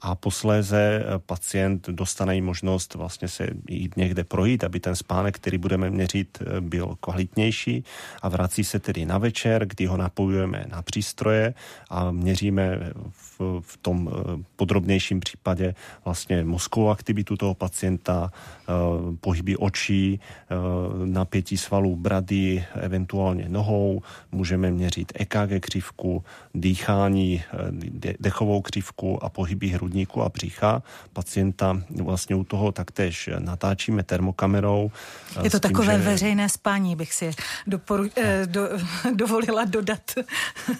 [0.00, 5.90] a posléze pacient dostane možnost vlastně se jít někde projít, aby ten spánek, který budeme
[5.90, 7.84] měřit, byl kvalitnější
[8.22, 11.54] a vrací se tedy na večer, kdy ho napojujeme na přístroje
[11.90, 14.10] a měříme v, v tom
[14.56, 15.74] podrobnějším případě
[16.04, 18.72] vlastně mozkovou aktivitu toho pacienta, eh,
[19.20, 20.54] pohyby očí, eh,
[21.04, 24.02] napětí svalů brady, eventuálně nohou,
[24.32, 26.24] můžeme měřit EKG křivku,
[26.54, 30.82] dýchání, eh, dechovou křivku a pohyby hrudníku a břicha.
[31.12, 34.90] Pacienta vlastně u toho taktéž natáčíme termokamerou.
[35.42, 36.04] Je to tím, takové že...
[36.04, 37.30] veřejné spání, bych si
[37.66, 38.04] doporu...
[38.46, 38.68] do,
[39.14, 40.02] dovolila dodat.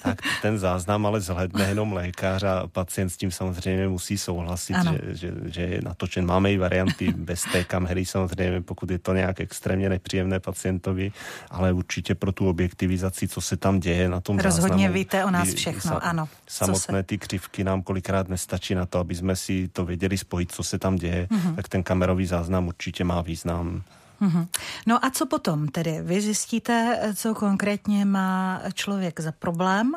[0.02, 3.51] Tak ten záznam ale zhledne jenom lékař a pacient s tím samozřejmě
[3.88, 6.26] musí souhlasit, že, že, že je natočen.
[6.26, 11.12] Máme i varianty bez té kamery samozřejmě, pokud je to nějak extrémně nepříjemné pacientovi,
[11.50, 15.30] ale určitě pro tu objektivizaci, co se tam děje na tom Rozhodně záznamu, víte o
[15.30, 16.28] nás všechno, sa, ano.
[16.48, 17.02] Samotné se...
[17.02, 20.78] ty křivky nám kolikrát nestačí na to, aby jsme si to věděli spojit, co se
[20.78, 21.54] tam děje, mm-hmm.
[21.54, 23.82] tak ten kamerový záznam určitě má význam.
[24.22, 24.46] Mm-hmm.
[24.86, 26.02] No a co potom tedy?
[26.02, 29.92] Vy zjistíte, co konkrétně má člověk za problém.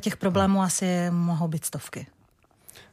[0.00, 2.06] Těch problémů asi mohou být stovky.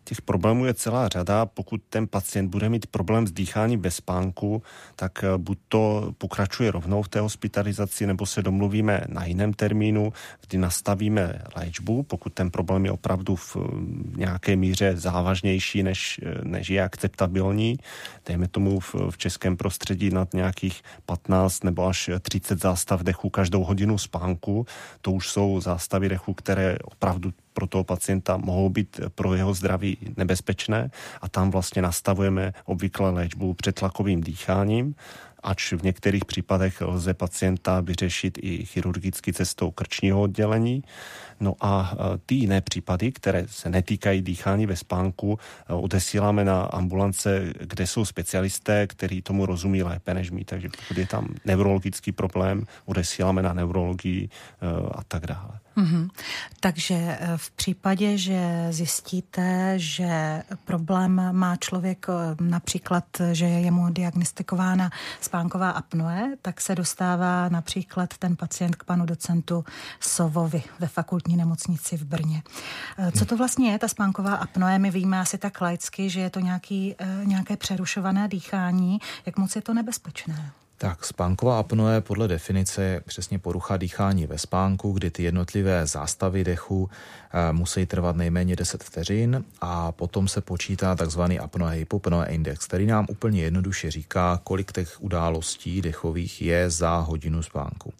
[0.07, 1.45] Těch problémů je celá řada.
[1.45, 4.63] Pokud ten pacient bude mít problém s dýcháním bez spánku,
[4.95, 10.13] tak eh, buď to pokračuje rovnou v té hospitalizaci, nebo se domluvíme na jiném termínu,
[10.47, 13.57] kdy nastavíme léčbu, pokud ten problém je opravdu v
[14.15, 17.77] nějaké míře závažnější, než, eh, než je akceptabilní.
[18.25, 23.63] Dejme tomu v, v českém prostředí nad nějakých 15 nebo až 30 zástav dechu každou
[23.63, 24.65] hodinu spánku.
[25.01, 29.97] To už jsou zástavy dechu, které opravdu pro toho pacienta mohou být pro jeho zdraví
[30.17, 30.91] nebezpečné
[31.21, 34.95] a tam vlastně nastavujeme obvykle léčbu přetlakovým dýcháním
[35.47, 40.83] ač v některých případech lze pacienta vyřešit i chirurgicky cestou krčního oddělení.
[41.39, 46.61] No a e, ty jiné případy, které se netýkají dýchání ve spánku, e, odesíláme na
[46.61, 50.43] ambulance, kde jsou specialisté, kteří tomu rozumí lépe než my.
[50.43, 54.29] Takže pokud je tam neurologický problém, odesíláme na neurologii e,
[54.91, 55.59] a tak dále.
[55.77, 56.09] Mm-hmm.
[56.59, 62.05] Takže v případě, že zjistíte, že problém má člověk
[62.41, 64.89] například, že je mu diagnostikována
[65.21, 65.36] spánková
[65.75, 69.65] apnoe, tak se dostává například ten pacient k panu docentu
[69.99, 72.43] Sovovi ve fakultní nemocnici v Brně.
[72.97, 74.79] Eh, co to vlastně je ta spánková apnoe?
[74.79, 78.99] My víme asi tak laicky, že je to nějaký, eh, nějaké přerušované dýchání.
[79.25, 80.51] Jak moc je to nebezpečné?
[80.79, 86.43] Tak spánková apnoe podle definice je přesně porucha dýchání ve spánku, kdy ty jednotlivé zástavy
[86.43, 86.89] dechu
[87.33, 92.85] eh, musí trvat nejméně 10 vteřin a potom se počítá takzvaný apnoe hypopnoe index, který
[92.85, 97.93] nám úplně jednoduše říká, kolik těch událostí dechových je za hodinu spánku.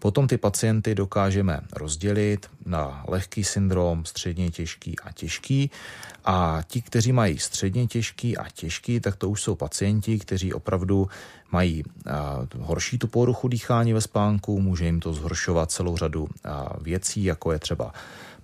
[0.00, 5.70] Potom ty pacienty dokážeme rozdělit na lehký syndrom, středně těžký a těžký.
[6.24, 11.08] A ti, kteří mají středně těžký a těžký, tak to už jsou pacienti, kteří opravdu
[11.52, 11.84] mají
[12.60, 16.28] horší tu poruchu dýchání ve spánku, může jim to zhoršovat celou řadu
[16.80, 17.92] věcí, jako je třeba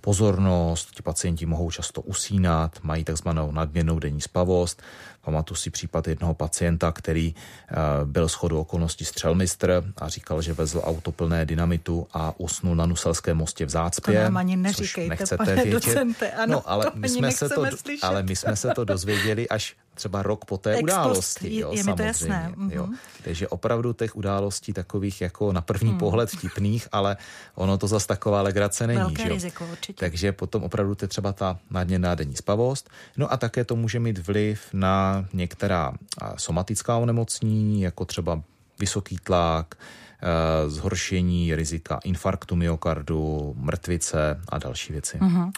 [0.07, 4.81] pozornost, ti pacienti mohou často usínat, mají takzvanou nadměrnou denní spavost.
[5.21, 10.81] Pamatuju si případ jednoho pacienta, který eh, byl schodu okolností střelmistr a říkal, že vezl
[10.83, 14.15] auto plné dynamitu a usnul na Nuselském mostě v zácpě.
[14.15, 15.71] To nám ani neříkejte, nechcete pane vědět.
[15.71, 17.63] docente, ano, no, ale my jsme se to,
[18.01, 21.59] ale my jsme se to dozvěděli až třeba rok po té Ex události.
[21.59, 22.53] Jo, je mi to jasné.
[22.69, 22.85] Jo.
[22.85, 22.97] Mm-hmm.
[23.23, 25.97] Takže opravdu těch událostí takových jako na první mm.
[25.97, 27.17] pohled vtipných, ale
[27.55, 28.99] ono to zas taková legrace není.
[28.99, 29.29] Velké že?
[29.29, 29.96] riziko, určitě.
[29.99, 32.89] Takže potom opravdu to je třeba ta nadměrná denní spavost.
[33.17, 35.93] No a také to může mít vliv na některá
[36.37, 38.41] somatická onemocnění, jako třeba
[38.79, 45.17] vysoký tlak, e, zhoršení rizika infarktu myokardu, mrtvice a další věci.
[45.17, 45.51] Mm-hmm.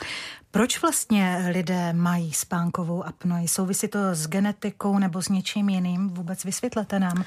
[0.51, 3.47] Proč vlastně lidé mají spánkovou apnoi?
[3.47, 6.09] Souvisí to s genetikou nebo s něčím jiným?
[6.09, 7.25] Vůbec vysvětlete nám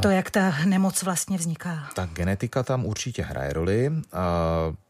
[0.00, 1.88] to, jak ta nemoc vlastně vzniká.
[1.94, 3.92] Ta genetika tam určitě hraje roli.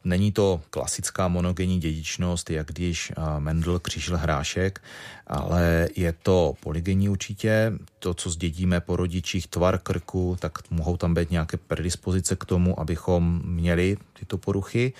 [0.04, 4.80] Není to klasická monogenní dědičnost, jak když Mendel křížil hrášek,
[5.26, 7.72] ale je to polygenní určitě.
[7.98, 12.80] To, co zdědíme po rodičích, tvar krku, tak mohou tam být nějaké predispozice k tomu,
[12.80, 14.92] abychom měli tyto poruchy.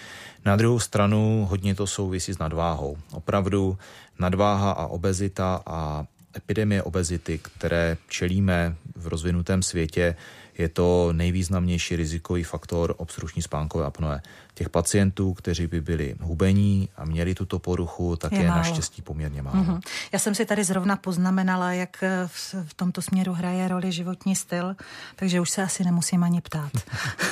[0.45, 2.97] Na druhou stranu hodně to souvisí s nadváhou.
[3.13, 3.79] Opravdu
[4.19, 6.05] nadváha a obezita a
[6.39, 10.17] epidemie obezity, které čelíme v rozvinutém světě,
[10.59, 14.23] je to nejvýznamnější rizikový faktor obstruční spánkové apnoe.
[14.55, 19.43] Těch pacientů, kteří by byli hubení a měli tuto poruchu, tak je, je naštěstí poměrně
[19.43, 19.63] málo.
[19.63, 19.81] Mm-hmm.
[20.13, 24.77] Já jsem si tady zrovna poznamenala, jak v, v tomto směru hraje roli životní styl,
[25.17, 26.73] takže už se asi nemusím ani ptát.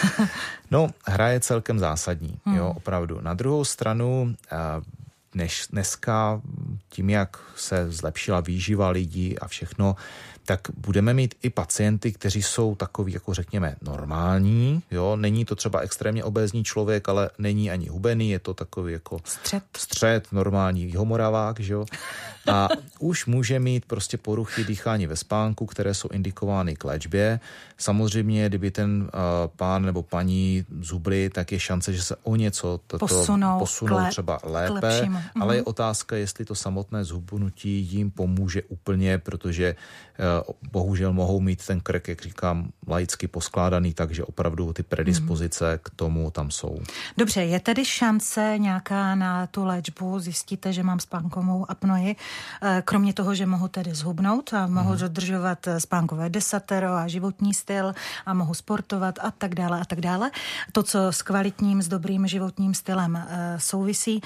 [0.71, 2.55] no, hraje celkem zásadní, mm.
[2.55, 3.21] jo, opravdu.
[3.21, 4.35] Na druhou stranu,
[5.37, 6.41] než dneska
[6.89, 9.97] tím, jak se zlepšila výživa lidí a všechno,
[10.47, 14.83] tak budeme mít i pacienty, kteří jsou takový, jako řekněme, normální.
[14.91, 15.17] Jo?
[15.17, 19.63] Není to třeba extrémně obézní člověk, ale není ani hubený, je to takový jako střed,
[19.77, 21.87] střed normální jihomoravák, že jo?
[22.53, 27.41] A už může mít prostě poruchy dýchání ve spánku, které jsou indikovány k léčbě.
[27.79, 29.11] Samozřejmě, kdyby ten uh,
[29.57, 34.11] pán nebo paní zubly, tak je šance, že se o něco toto posunou, posunou kle,
[34.11, 35.09] třeba lépe,
[35.41, 35.69] ale je mhm.
[35.69, 39.77] otázka, jestli to samotné zhubnutí jim pomůže úplně, protože
[40.19, 40.36] uh,
[40.73, 45.79] bohužel mohou mít ten krk, jak říkám, laicky poskládaný, takže opravdu ty predispozice mm.
[45.83, 46.79] k tomu tam jsou.
[47.17, 50.19] Dobře, je tedy šance nějaká na tu léčbu?
[50.21, 52.17] Zjistíte, že mám spánkovou apnoji,
[52.63, 54.99] eh, kromě toho, že mohu tedy zhubnout a mohu mm.
[54.99, 57.95] dodržovat spánkové desatero a životní styl
[58.27, 60.31] a mohu sportovat a tak dále a tak dále.
[60.73, 64.23] To, co s kvalitním, s dobrým životním stylem eh, souvisí,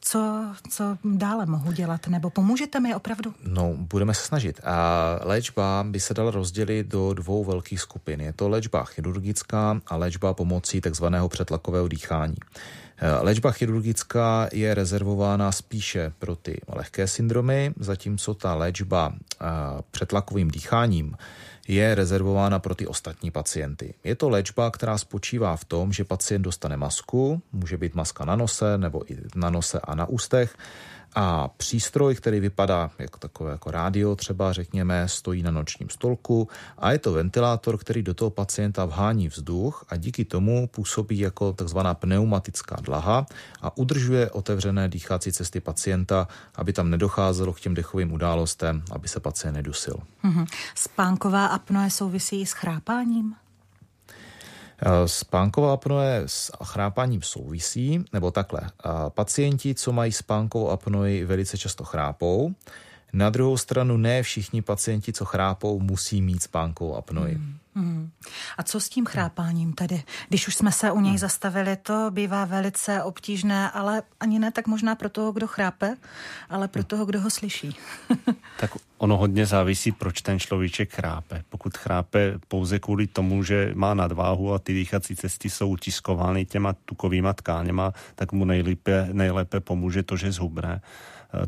[0.00, 2.08] co, co dále mohu dělat?
[2.08, 3.34] Nebo pomůžete mi opravdu?
[3.46, 4.60] No, budeme se snažit.
[4.64, 4.74] A
[5.22, 8.20] léčba by se dala rozdělit do dvou velkých skupin.
[8.20, 12.36] Je to léčba chirurgická a léčba pomocí takzvaného přetlakového dýchání.
[12.96, 19.46] Eh, léčba chirurgická je rezervována spíše pro ty lehké syndromy, zatímco ta léčba eh,
[19.90, 21.16] přetlakovým dýcháním
[21.68, 23.94] je rezervována pro ty ostatní pacienty.
[24.04, 28.36] Je to léčba, která spočívá v tom, že pacient dostane masku, může být maska na
[28.36, 30.56] nose nebo i na nose a na ústech,
[31.14, 36.48] a přístroj, který vypadá jako takové jako rádio třeba, řekněme, stojí na nočním stolku
[36.78, 41.52] a je to ventilátor, který do toho pacienta vhání vzduch a díky tomu působí jako
[41.52, 43.26] takzvaná pneumatická dlaha
[43.62, 49.20] a udržuje otevřené dýchací cesty pacienta, aby tam nedocházelo k těm dechovým událostem, aby se
[49.20, 49.96] pacient nedusil.
[50.24, 50.46] Mm-hmm.
[50.74, 53.34] Spánková apnoe souvisí s chrápáním?
[54.82, 58.60] Eh, spánková apnoe s chrápáním souvisí, nebo takhle.
[58.64, 62.54] Eh, pacienti, co mají spánkovou apnoe, velice často chrápou.
[63.12, 67.30] Na druhou stranu ne všichni pacienti, co chrápou, musí mít spánkovou apnoe.
[67.30, 67.58] Hmm.
[67.74, 68.10] Hmm.
[68.58, 70.02] A co s tím chrápáním tedy?
[70.28, 71.18] Když už jsme se u něj hmm.
[71.18, 75.96] zastavili, to bývá velice obtížné, ale ani ne tak možná pro toho, kdo chrápe,
[76.48, 77.76] ale pro toho, kdo ho slyší.
[78.60, 81.44] tak ono hodně závisí, proč ten človíček chrápe.
[81.48, 86.72] Pokud chrápe pouze kvůli tomu, že má nadváhu a ty dýchací cesty jsou utiskovány těma
[86.84, 90.80] tukovýma tkáněma, tak mu nejlépe, nejlépe pomůže to, že zhubne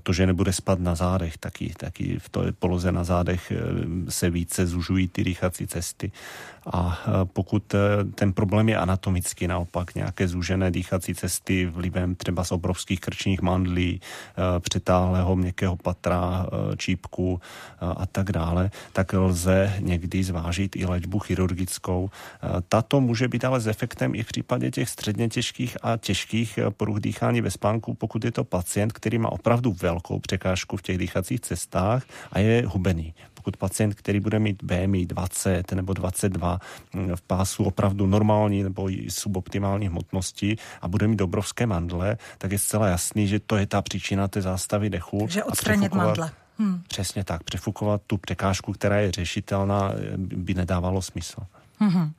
[0.02, 3.52] to, že nebude spát na zádech, taky, taky v té poloze na zádech
[4.08, 6.12] se více zužují ty dýchací cesty.
[6.72, 6.98] A
[7.32, 7.74] pokud
[8.14, 14.00] ten problém je anatomicky naopak, nějaké zúžené dýchací cesty vlivem třeba z obrovských krčních mandlí,
[14.58, 17.40] přetáhlého měkkého patra, čípku
[17.80, 22.10] a tak dále, tak lze někdy zvážit i léčbu chirurgickou.
[22.68, 27.00] Tato může být ale s efektem i v případě těch středně těžkých a těžkých poruch
[27.00, 31.40] dýchání ve spánku, pokud je to pacient, který má opravdu velkou překážku v těch dýchacích
[31.40, 33.14] cestách a je hubený
[33.46, 36.58] pokud pacient, který bude mít BMI 20 nebo 22
[37.14, 42.58] v pásu opravdu normální nebo i suboptimální hmotnosti a bude mít obrovské mandle, tak je
[42.58, 45.18] zcela jasný, že to je ta příčina té zástavy dechu.
[45.18, 46.30] Takže odstranit mandle.
[46.58, 46.82] Hmm.
[46.88, 47.44] Přesně tak.
[47.44, 51.40] Přefukovat tu překážku, která je řešitelná, by nedávalo smysl.
[51.78, 52.12] Hmm.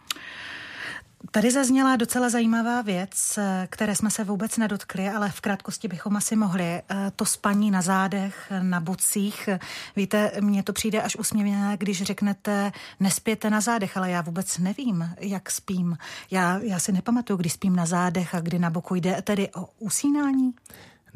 [1.32, 3.40] Tady zazněla docela zajímavá věc,
[3.70, 6.64] které jsme se vůbec nedotkli, ale v krátkosti bychom asi mohli.
[6.64, 6.84] Eh,
[7.16, 9.50] to spaní na zádech, na bocích.
[9.96, 15.10] Víte, mně to přijde až usměvné, když řeknete nespěte na zádech, ale já vůbec nevím,
[15.20, 15.98] jak spím.
[16.32, 19.70] Já, já si nepamatuju, kdy spím na zádech a kdy na boku jde tedy o
[19.80, 20.54] usínání.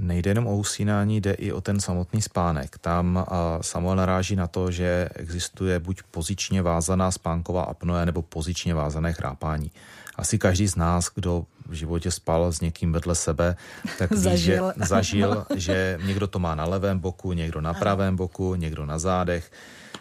[0.02, 2.78] Nejde jenom o usínání, jde i o ten samotný spánek.
[2.78, 3.26] Tam
[3.62, 9.72] Samuel naráží na to, že existuje buď pozičně vázaná spánková apnoe nebo pozičně vázané chrápání.
[10.16, 13.56] Asi každý z nás, kdo v životě spal s někým vedle sebe,
[13.98, 18.16] tak ví, zažil, že, zažil že někdo to má na levém boku, někdo na pravém
[18.16, 19.52] boku, někdo na zádech.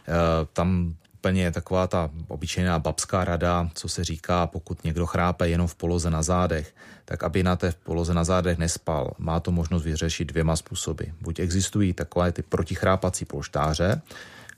[0.09, 0.13] E,
[0.53, 5.75] tam úplně taková ta obyčejná babská rada, co se říká, pokud někdo chrápe jenom v
[5.75, 9.13] poloze na zádech, tak aby na té poloze na zádech nespal.
[9.19, 11.05] Má to možnost vyřešit dvěma způsoby.
[11.21, 14.01] Buď existují takové ty protichrápací polštáře,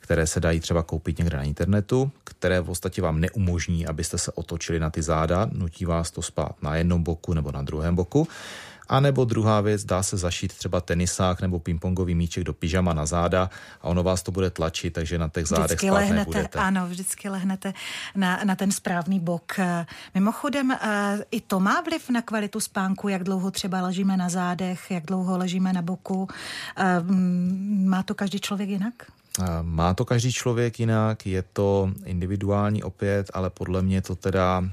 [0.00, 4.32] které se dají třeba koupit někde na internetu, které v podstatě vám neumožní, abyste se
[4.32, 8.28] otočili na ty záda, nutí vás to spát na jednom boku nebo na druhém boku.
[8.89, 13.07] A nebo druhá věc, dá se zašít třeba tenisák nebo pingpongový míček do pyžama na
[13.07, 13.51] záda
[13.83, 16.59] a ono vás to bude tlačit, takže na těch zádech vždycky lehnete, nebudete.
[16.59, 17.74] Ano, vždycky lehnete
[18.16, 19.57] na, na ten správný bok.
[20.14, 20.78] Mimochodem, eh,
[21.30, 25.39] i to má vliv na kvalitu spánku, jak dlouho třeba ležíme na zádech, jak dlouho
[25.39, 26.28] ležíme na boku.
[26.76, 26.85] Eh,
[27.85, 28.95] má to každý člověk jinak?
[29.62, 34.64] Má to každý člověk jinak, je to individuální opět, ale podle mě to teda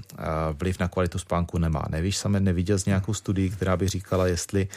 [0.53, 1.85] vliv na kvalitu spánku nemá.
[1.89, 4.67] Nevíš, sami neviděl z nějakou studii, která by říkala, jestli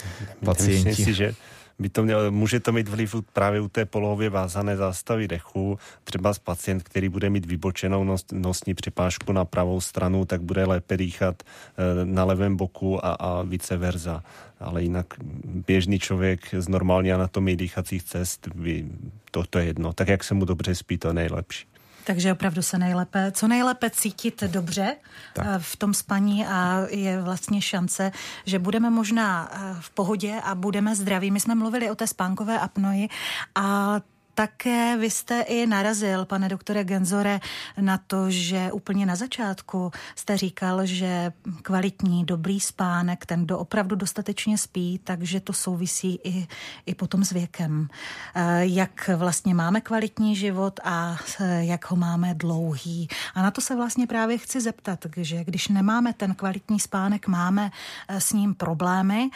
[0.45, 0.89] pacienti...
[0.89, 1.35] Myslím si, že
[1.83, 5.79] by to mělo, může to mít vliv právě u té polohově vázané zástavy dechu.
[6.05, 10.97] Třeba pacient, který bude mít vybočenou nos, nosní připážku na pravou stranu, tak bude lépe
[10.97, 14.23] dýchat e, na levém boku a, a vice versa.
[14.61, 15.07] Ale jinak
[15.45, 18.87] běžný člověk z normální anatomii dýchacích cest, by,
[19.31, 19.93] to, to je jedno.
[19.93, 21.72] Tak jak se mu dobře spí, to je nejlepší.
[22.05, 24.97] Takže opravdu se nejlépe, co nejlépe cítit dobře
[25.35, 25.47] tak.
[25.49, 28.13] Eh, v tom spaní a je vlastně šance,
[28.47, 31.31] že budeme možná eh, v pohodě a budeme zdraví.
[31.31, 33.09] My jsme mluvili o té spánkové apnoji
[33.55, 34.01] a
[34.35, 37.41] také vy jste i narazil, pane doktore Genzore,
[37.81, 43.97] na to, že úplně na začátku jste říkal, že kvalitní, dobrý spánek, ten, kdo opravdu
[43.97, 46.47] dostatečně spí, takže to souvisí i,
[46.87, 47.89] i potom s věkem.
[48.35, 53.09] Eh, jak vlastně máme kvalitní život a eh, jak ho máme dlouhý.
[53.35, 57.71] A na to se vlastně právě chci zeptat, že když nemáme ten kvalitní spánek, máme
[58.09, 59.31] eh, s ním problémy,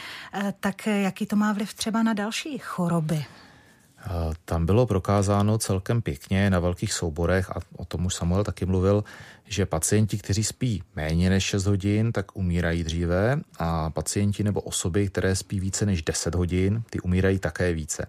[0.60, 3.24] tak jaký to má vliv třeba na další choroby?
[4.44, 9.04] Tam bylo prokázáno celkem pěkně na velkých souborech, a o tom už Samuel taky mluvil,
[9.44, 15.08] že pacienti, kteří spí méně než 6 hodin, tak umírají dříve a pacienti nebo osoby,
[15.08, 18.06] které spí více než 10 hodin, ty umírají také více.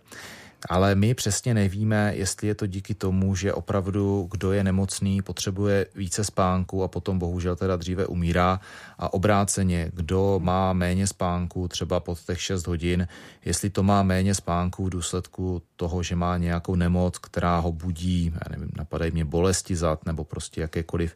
[0.70, 5.86] Ale my přesně nevíme, jestli je to díky tomu, že opravdu kdo je nemocný, potřebuje
[5.96, 8.60] více spánku a potom bohužel teda dříve umírá.
[8.98, 13.08] A obráceně, kdo má méně spánku, třeba pod těch 6 hodin,
[13.46, 18.34] jestli to má méně spánku v důsledku toho, že má nějakou nemoc, která ho budí,
[18.34, 21.16] já nevím, napadají mě bolesti zad nebo prostě jakékoliv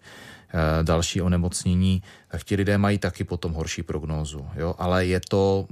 [0.82, 4.48] další onemocnění, tak ti lidé mají taky potom horší prognózu.
[4.56, 4.76] Jo?
[4.78, 5.68] Ale je to,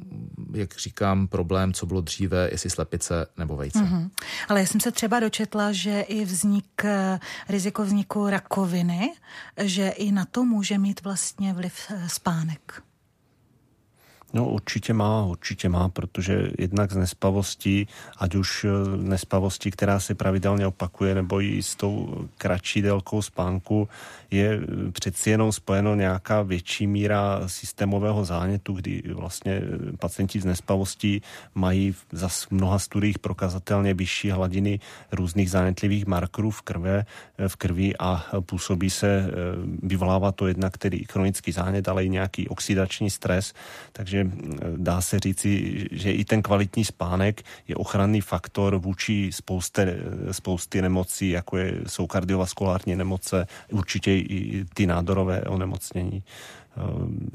[0.54, 3.80] jak říkám, problém, co bylo dříve, jestli slepice nebo vejce.
[3.80, 4.10] Mm-hmm.
[4.50, 7.20] Ale já jsem se třeba dočetla, že i vznik, eh,
[7.50, 9.14] riziko vzniku rakoviny,
[9.58, 12.89] že i na to může mít vlastně vliv eh, spánek.
[14.34, 20.16] No určitě má, určitě má, protože jednak z nespavostí, ať už eh, nespavosti, která se
[20.16, 23.90] pravidelně opakuje, nebo i s tou kratší délkou spánku,
[24.32, 30.46] je eh, přeci jenom spojeno nějaká větší míra systémového zánětu, kdy vlastně eh, pacienti z
[30.46, 31.22] nespavostí
[31.56, 34.80] mají za mnoha studiích prokazatelně vyšší hladiny
[35.12, 37.06] různých zánětlivých markerů v, krve,
[37.48, 39.32] v krvi a působí se,
[39.84, 43.54] vyvolává to jednak tedy chronický zánět, ale i nějaký oxidační stres,
[43.92, 44.38] takže takže
[44.78, 49.82] dá se říci, že i ten kvalitní spánek je ochranný faktor vůči spousty,
[50.32, 56.24] spousty nemocí, jako je, jsou kardiovaskulární nemoce, určitě i ty nádorové onemocnění.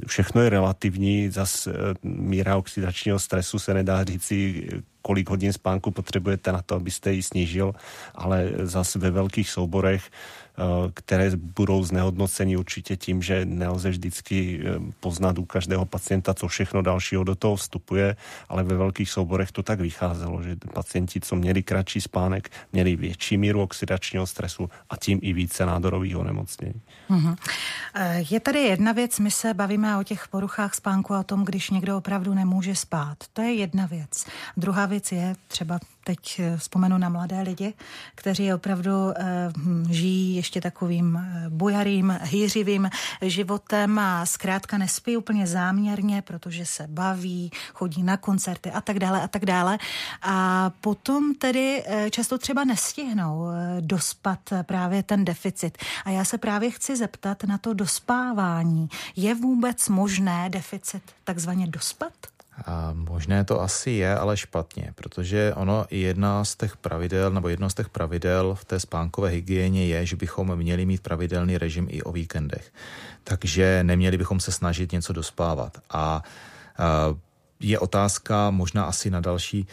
[0.07, 1.68] Všechno je relativní, zas
[2.03, 4.68] míra oxidačního stresu se nedá říci,
[5.03, 7.74] kolik hodin spánku potřebujete na to, abyste ji snížil,
[8.14, 10.43] ale zase ve velkých souborech Eh,
[10.94, 16.82] které budou znehodnoceni určitě tím, že nelze vždycky eh, poznat u každého pacienta, co všechno
[16.82, 18.16] dalšího do toho vstupuje,
[18.48, 23.36] ale ve velkých souborech to tak vycházelo, že pacienti, co měli kratší spánek, měli větší
[23.36, 26.80] míru oxidačního stresu a tím i více nádorových onemocnění.
[27.11, 27.36] Mm-hmm.
[28.30, 31.70] Je tady jedna věc, my se bavíme o těch poruchách spánku a o tom, když
[31.70, 33.18] někdo opravdu nemůže spát.
[33.32, 34.26] To je jedna věc.
[34.57, 37.74] Druhá věc je třeba teď eh, vzpomenu na mladé lidi,
[38.14, 42.90] kteří opravdu eh, hm, žijí ještě takovým eh, bujarým, hýřivým
[43.22, 49.22] životem a zkrátka nespí úplně záměrně, protože se baví, chodí na koncerty a tak dále
[49.22, 49.78] a tak dále.
[50.22, 53.47] A potom tedy často třeba nestihnou
[53.80, 55.78] dospat právě ten deficit.
[56.05, 58.88] A já se právě chci zeptat na to dospávání.
[59.16, 62.34] Je vůbec možné deficit takzvaně dospat?
[62.66, 67.48] A možné to asi je, ale špatně, protože ono i jedna z těch pravidel, nebo
[67.48, 71.86] jedno z těch pravidel v té spánkové hygieně je, že bychom měli mít pravidelný režim
[71.90, 72.72] i o víkendech.
[73.24, 75.78] Takže neměli bychom se snažit něco dospávat.
[75.90, 76.22] A,
[76.78, 77.14] a
[77.61, 79.66] je otázka možná asi na další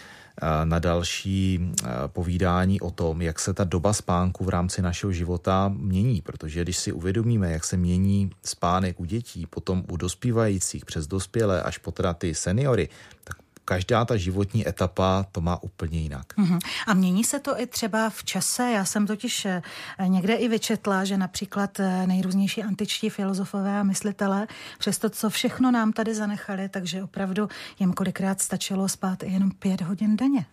[0.63, 1.71] na další
[2.07, 6.77] povídání o tom, jak se ta doba spánku v rámci našeho života mění, protože když
[6.77, 11.91] si uvědomíme, jak se mění spánek u dětí, potom u dospívajících přes dospělé až po
[11.91, 12.89] teda ty seniory,
[13.23, 13.40] tak
[13.71, 16.25] každá ta životní etapa to má úplně jinak.
[16.37, 16.59] Uh-huh.
[16.87, 18.71] A mění se to i třeba v čase?
[18.71, 19.61] Já jsem totiž eh,
[20.07, 24.47] někde i vyčetla, že například eh, nejrůznější antičtí filozofové a myslitelé,
[24.79, 27.49] přes to, co všechno nám tady zanechali, takže opravdu
[27.79, 30.45] jim kolikrát stačilo spát i jenom pět hodin denně.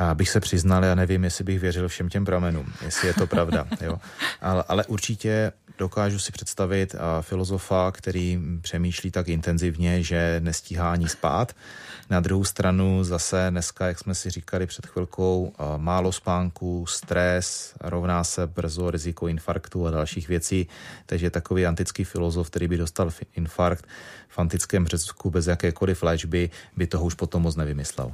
[0.00, 3.26] Já bych se přiznal, já nevím, jestli bych věřil všem těm pramenům, jestli je to
[3.26, 3.66] pravda.
[3.80, 4.00] Jo?
[4.40, 11.56] Ale, ale určitě dokážu si představit filozofa, který přemýšlí tak intenzivně, že nestíhá ani spát.
[12.10, 18.24] Na druhou stranu zase dneska, jak jsme si říkali před chvilkou, málo spánku, stres, rovná
[18.24, 20.66] se brzo riziko infarktu a dalších věcí.
[21.06, 23.86] Takže takový antický filozof, který by dostal infarkt
[24.28, 28.12] v antickém Řecku bez jakékoliv léčby, by toho už potom moc nevymyslel.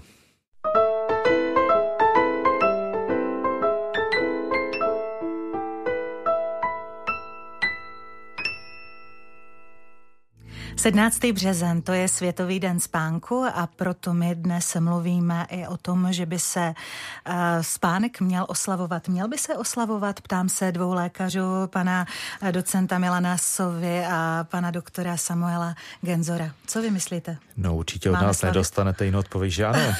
[10.80, 11.18] 17.
[11.32, 16.26] březen, to je Světový den spánku a proto my dnes mluvíme i o tom, že
[16.26, 16.74] by se
[17.28, 19.08] uh, spánek měl oslavovat.
[19.08, 22.06] Měl by se oslavovat, ptám se dvou lékařů, pana
[22.50, 26.52] docenta Milana Sovy a pana doktora Samuela Genzora.
[26.66, 27.36] Co vy myslíte?
[27.56, 28.54] No určitě od Máme nás slavit?
[28.54, 29.80] nedostanete jinou odpověď, že ano.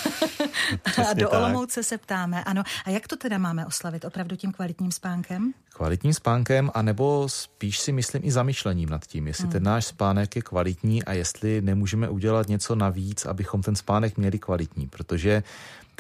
[1.11, 2.63] a do Olomouce se ptáme, ano.
[2.85, 4.05] A jak to teda máme oslavit?
[4.05, 5.53] Opravdu tím kvalitním spánkem?
[5.81, 9.53] Kvalitním spánkem, anebo spíš si myslím i zamýšlením nad tím, jestli hmm.
[9.53, 14.39] ten náš spánek je kvalitní a jestli nemůžeme udělat něco navíc, abychom ten spánek měli
[14.39, 15.43] kvalitní, protože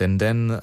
[0.00, 0.60] ten den,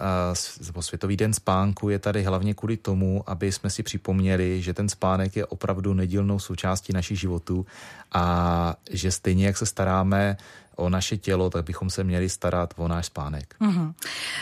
[0.79, 5.35] Světový den spánku je tady hlavně kvůli tomu, aby jsme si připomněli, že ten spánek
[5.35, 7.65] je opravdu nedílnou součástí našich životů
[8.13, 10.37] a že stejně jak se staráme
[10.77, 13.55] o naše tělo, tak bychom se měli starat o náš spánek.
[13.61, 13.93] Mm-hmm.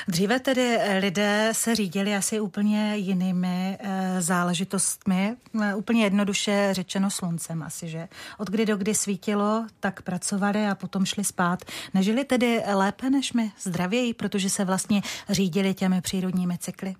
[0.07, 7.63] Dříve tedy lidé se řídili asi úplně jinými e, záležitostmi, e, úplně jednoduše řečeno sluncem
[7.63, 8.07] asi, že?
[8.37, 11.65] Od kdy do kdy svítilo, tak pracovali a potom šli spát.
[11.93, 14.84] Nežili tedy lépe než my, zdravěji, protože se vlastně
[15.29, 16.95] řídili těmi přírodními cykly?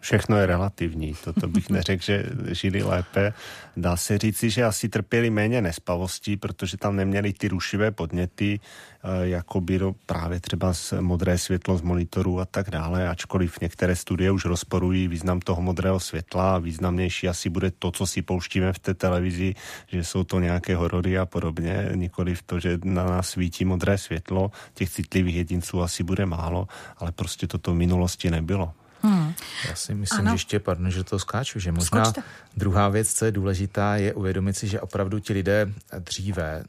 [0.00, 3.32] Všechno je relativní, toto bych neřekl, že žili lépe.
[3.76, 9.28] Dá se říci, že asi trpěli méně nespavostí, protože tam neměli ty rušivé podněty, eh,
[9.28, 14.44] jako bylo právě třeba modré světlo z monitorů a tak dále, ačkoliv některé studie už
[14.44, 18.94] rozporují význam toho modrého světla a významnější asi bude to, co si pouštíme v té
[18.94, 19.54] televizi,
[19.86, 24.50] že jsou to nějaké horory a podobně, nikoliv to, že na nás svítí modré světlo,
[24.74, 26.68] těch citlivých jedinců asi bude málo,
[26.98, 28.72] ale prostě toto v minulosti nebylo.
[29.02, 29.34] Hmm.
[29.68, 30.30] Já si myslím, ano.
[30.30, 32.22] že ještě, pardon, že to skáču, že možná Skočte.
[32.56, 36.64] druhá věc, co je důležitá, je uvědomit si, že opravdu ti lidé dříve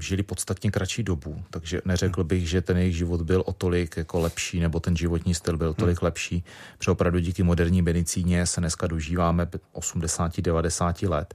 [0.00, 4.20] žili podstatně kratší dobu, takže neřekl bych, že ten jejich život byl o tolik jako
[4.20, 6.04] lepší, nebo ten životní styl byl o tolik hmm.
[6.06, 6.44] lepší,
[6.78, 11.34] protože opravdu díky moderní medicíně se dneska dožíváme 80-90 let.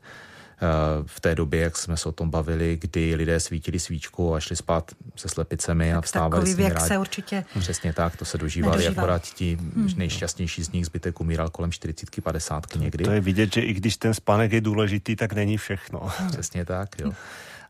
[0.62, 4.40] Eh, v té době, jak jsme se o tom bavili, kdy lidé svítili svíčku a
[4.40, 8.38] šli spát se slepicemi tak a vstávali s věk se určitě Přesně tak, to se
[8.38, 9.06] dožívali, nedožíval.
[9.06, 9.90] akorát ti hmm.
[9.96, 13.04] nejšťastnější z nich zbytek umíral kolem 40 50 někdy.
[13.04, 16.10] To je vidět, že i když ten spánek je důležitý, tak není všechno.
[16.32, 17.12] Přesně tak, jo.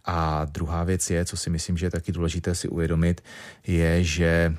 [0.06, 3.22] A druhá věc je, co si myslím, že je taky důležité si uvědomit,
[3.68, 4.56] je, že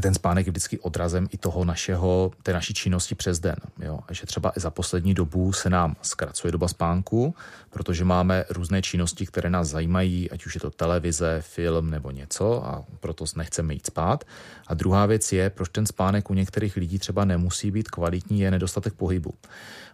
[0.00, 3.56] ten spánek je vždycky odrazem i toho našeho, té naší činnosti přes den.
[3.80, 3.98] Jo?
[4.10, 7.34] Že třeba i za poslední dobu se nám zkracuje doba spánku,
[7.70, 12.66] protože máme různé činnosti, které nás zajímají, ať už je to televize, film nebo něco
[12.66, 14.24] a proto nechceme jít spát.
[14.66, 18.50] A druhá věc je, proč ten spánek u některých lidí třeba nemusí být kvalitní, je
[18.50, 19.34] nedostatek pohybu.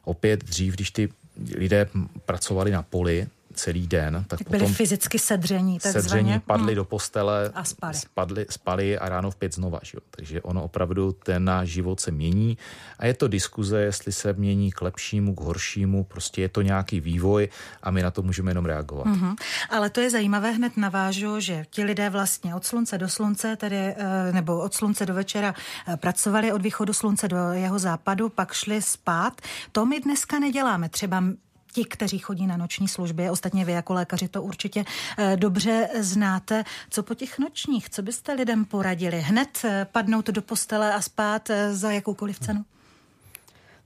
[0.05, 1.09] Opět dřív, když ty
[1.55, 1.89] lidé
[2.25, 3.27] pracovali na poli,
[3.61, 4.25] celý den.
[4.29, 6.03] Tak, tak byli potom fyzicky sedření, takzvaně.
[6.03, 6.75] Sedření, padli hmm.
[6.75, 7.95] do postele, a spali.
[7.95, 9.81] Spadli, spali a ráno v pět znova.
[9.83, 10.01] Že jo?
[10.11, 12.59] Takže ono opravdu, ten náš život se mění
[12.99, 17.01] a je to diskuze, jestli se mění k lepšímu, k horšímu, prostě je to nějaký
[17.01, 17.49] vývoj
[17.83, 19.07] a my na to můžeme jenom reagovat.
[19.07, 19.37] Hmm.
[19.71, 23.77] Ale to je zajímavé, hned navážu, že ti lidé vlastně od slunce do slunce, tedy,
[23.77, 28.53] eh, nebo od slunce do večera eh, pracovali, od východu slunce do jeho západu, pak
[28.53, 29.41] šli spát.
[29.73, 30.89] To my dneska neděláme.
[30.89, 31.23] Třeba
[31.73, 34.85] ti, kteří chodí na noční služby, ostatně vy jako lékaři to určitě
[35.19, 36.65] eh, dobře znáte.
[36.91, 39.21] Co po těch nočních, co byste lidem poradili?
[39.21, 42.65] Hned eh, padnout do postele a spát eh, za jakoukoliv cenu?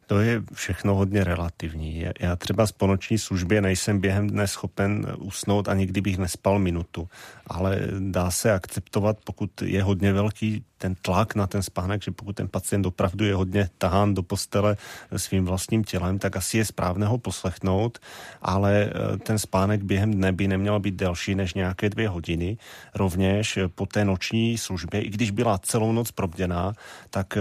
[0.06, 2.06] To je všechno hodně relativní.
[2.20, 7.08] Já třeba z ponoční službě nejsem během dne schopen usnout, ani kdybych nespal minutu.
[7.46, 12.36] Ale dá se akceptovat, pokud je hodně velký ten tlak na ten spánek, že pokud
[12.36, 14.76] ten pacient opravdu je hodně tahán do postele
[15.16, 17.98] svým vlastním tělem, tak asi je správné ho poslechnout,
[18.42, 22.56] ale eh, ten spánek během dne by neměl být delší než nějaké dvě hodiny.
[22.94, 26.72] Rovněž eh, po té noční službě, i když byla celou noc probděná,
[27.10, 27.40] tak eh,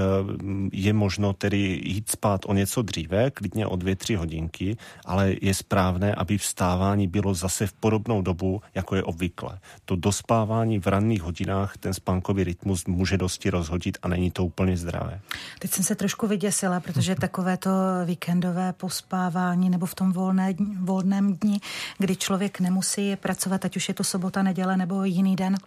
[0.71, 5.53] je možno tedy jít spát o něco dříve, klidně o dvě, tři hodinky, ale je
[5.53, 9.59] správné, aby vstávání bylo zase v podobnou dobu, jako je obvykle.
[9.85, 14.77] To dospávání v ranných hodinách ten spánkový rytmus může dosti rozhodit a není to úplně
[14.77, 15.19] zdravé.
[15.59, 17.69] Teď jsem se trošku vyděsila, protože takové to
[18.05, 21.59] víkendové pospávání nebo v tom volné, volném dni,
[21.97, 25.57] kdy člověk nemusí pracovat, ať už je to sobota, neděle nebo jiný den,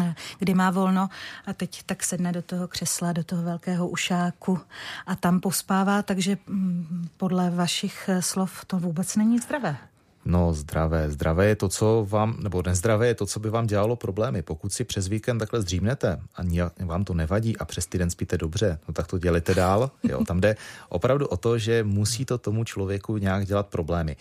[0.00, 1.08] eh, kdy má volno
[1.46, 4.60] a teď tak sedne do toho křesla, do toho velkého ušáku
[5.06, 9.76] a tam pospává, takže mm, podle vašich slov to vůbec není zdravé.
[10.24, 11.10] No, zdravé.
[11.10, 14.42] Zdravé je to, co vám, nebo nezdravé je to, co by vám dělalo problémy.
[14.42, 16.42] Pokud si přes víkend takhle zdřímnete a
[16.84, 19.90] vám to nevadí a přes týden spíte dobře, no tak to dělejte dál.
[20.02, 20.56] Jo, tam jde
[20.88, 24.16] opravdu o to, že musí to tomu člověku nějak dělat problémy.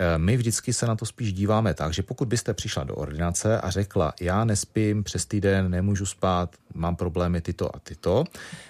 [0.00, 3.60] Eh, my vždycky se na to spíš díváme tak, že pokud byste přišla do ordinace
[3.60, 8.24] a řekla, já nespím přes týden, nemůžu spát, mám problémy tyto a tyto,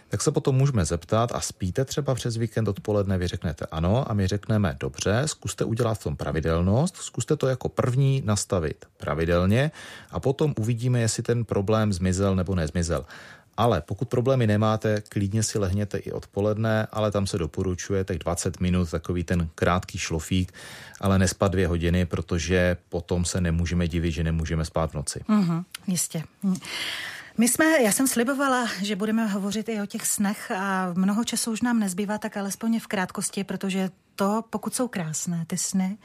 [0.09, 4.15] tak se potom můžeme zeptat a spíte třeba přes víkend odpoledne, vy řeknete ano a
[4.15, 9.71] my řekneme dobře, zkuste udělat v tom pravidelnost, zkuste to jako první nastavit pravidelně
[10.11, 13.05] a potom uvidíme, jestli ten problém zmizel nebo nezmizel.
[13.59, 18.61] Ale pokud problémy nemáte, klidně si lehněte i odpoledne, ale tam se doporučuje tak 20
[18.61, 20.53] minut, takový ten krátký šlofík,
[21.01, 25.21] ale nespat dvě hodiny, protože potom se nemůžeme divit, že nemůžeme spát v noci.
[25.29, 26.23] Mm-hmm, jistě.
[27.39, 31.53] My jsme, já jsem slibovala, že budeme hovořit i o těch snech a mnoho času
[31.53, 35.99] už nám nezbývá, tak alespoň v krátkosti, protože to, pokud jsou krásné ty sny,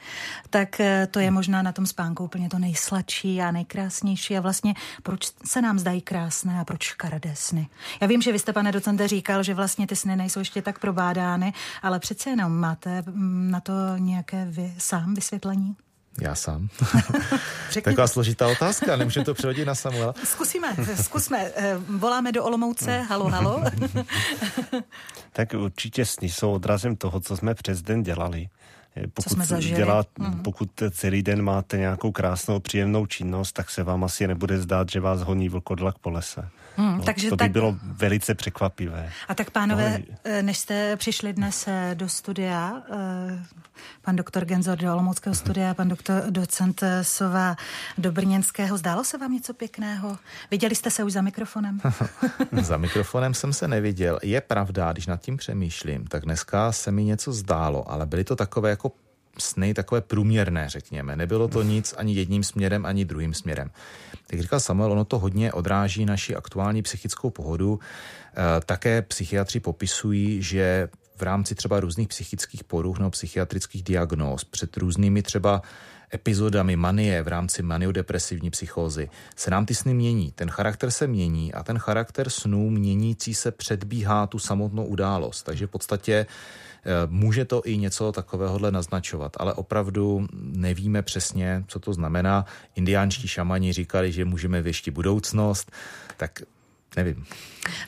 [0.50, 4.36] tak eh, to je možná na tom spánku úplně to nejsladší a nejkrásnější.
[4.36, 7.68] A vlastně proč se nám zdají krásné a proč škaredé sny?
[8.00, 10.78] Já vím, že vy jste, pane docente, říkal, že vlastně ty sny nejsou ještě tak
[10.78, 11.52] probádány,
[11.82, 15.76] ale přece jenom máte mm, na to nějaké vy sám vysvětlení?
[16.20, 16.68] Já sám.
[17.82, 20.14] Taková složitá otázka, nemůžeme to přehodit na Samuela.
[20.24, 21.50] Zkusíme, zkusme.
[21.56, 23.64] Eh, voláme do Olomouce, halo, halo.
[25.32, 28.48] tak určitě sny jsou odrazem toho, co jsme přes den dělali.
[29.14, 29.76] Pokud, Co jsme zažili.
[29.76, 30.42] Dělá, mm.
[30.42, 35.00] pokud celý den máte nějakou krásnou, příjemnou činnost, tak se vám asi nebude zdát, že
[35.00, 36.48] vás honí vlkodlak po lese.
[36.76, 37.50] Hmm, no, takže to by tak...
[37.50, 39.10] bylo velice překvapivé.
[39.28, 43.44] A tak pánové, no, než jste přišli dnes eh, do studia, eh,
[44.02, 47.56] pan doktor Genzor do Olomouckého studia, pan doktor docent Sova
[47.98, 50.18] do Brněnského, zdálo se vám něco pěkného?
[50.50, 51.80] Viděli jste se už za mikrofonem?
[52.62, 54.18] za mikrofonem jsem se neviděl.
[54.22, 58.36] Je pravda, když nad tím přemýšlím, tak dneska se mi něco zdálo, ale byly to
[58.36, 58.92] takové jako
[59.38, 61.16] sny takové průměrné, řekněme.
[61.16, 63.70] Nebylo to nic ani jedním směrem, ani druhým směrem.
[64.32, 67.78] Jak říkal Samuel, ono to hodně odráží naši aktuální psychickou pohodu.
[67.78, 74.76] E, také psychiatři popisují, že v rámci třeba různých psychických poruch nebo psychiatrických diagnóz před
[74.76, 75.62] různými třeba
[76.14, 80.32] epizodami manie v rámci maniodepresivní psychózy se nám ty sny mění.
[80.32, 85.42] Ten charakter se mění a ten charakter snů měnící se předbíhá tu samotnou událost.
[85.42, 86.26] Takže v podstatě
[86.84, 92.44] Eh, může to i něco takovéhohle naznačovat, ale opravdu nevíme přesně, co to znamená.
[92.76, 95.72] Indiánští šamani říkali, že můžeme věšti budoucnost,
[96.16, 96.42] tak
[96.96, 97.26] Nevím.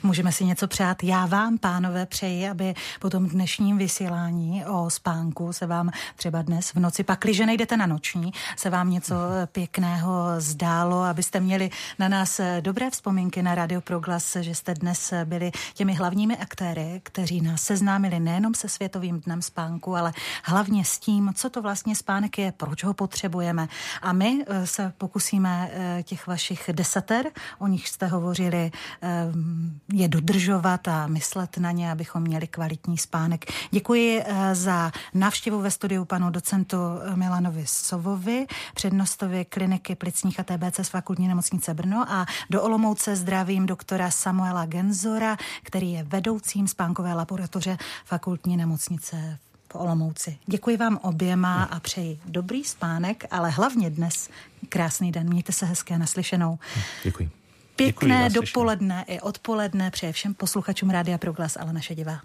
[0.03, 1.03] Můžeme si něco přát.
[1.03, 6.73] Já vám, pánové, přeji, aby po tom dnešním vysílání o spánku se vám třeba dnes
[6.73, 9.15] v noci, pakliže nejdete na noční, se vám něco
[9.51, 15.51] pěkného zdálo, abyste měli na nás dobré vzpomínky na Radio Proglas, že jste dnes byli
[15.73, 21.33] těmi hlavními aktéry, kteří nás seznámili nejenom se Světovým dnem spánku, ale hlavně s tím,
[21.35, 23.67] co to vlastně spánek je, proč ho potřebujeme.
[24.01, 27.25] A my eh, se pokusíme eh, těch vašich desater,
[27.59, 28.71] o nich jste hovořili,
[29.93, 33.45] je dodržovat a myslet na ně, abychom měli kvalitní spánek.
[33.71, 38.45] Děkuji eh, za návštěvu ve studiu panu docentu eh, Milanovi Sovovi,
[38.75, 44.65] přednostovi kliniky plicních a TBC z fakultní nemocnice Brno a do Olomouce zdravím doktora Samuela
[44.65, 49.37] Genzora, který je vedoucím spánkové laboratoře fakultní nemocnice
[49.71, 50.37] v Olomouci.
[50.45, 54.29] Děkuji vám oběma a přeji dobrý spánek, ale hlavně dnes
[54.69, 55.29] krásný den.
[55.29, 56.59] Mějte se hezké naslyšenou.
[57.03, 57.29] Děkuji.
[57.77, 62.19] Pěkné dopoledne i odpoledne přeje všem posluchačům Rádia Proglas, ale naše divá.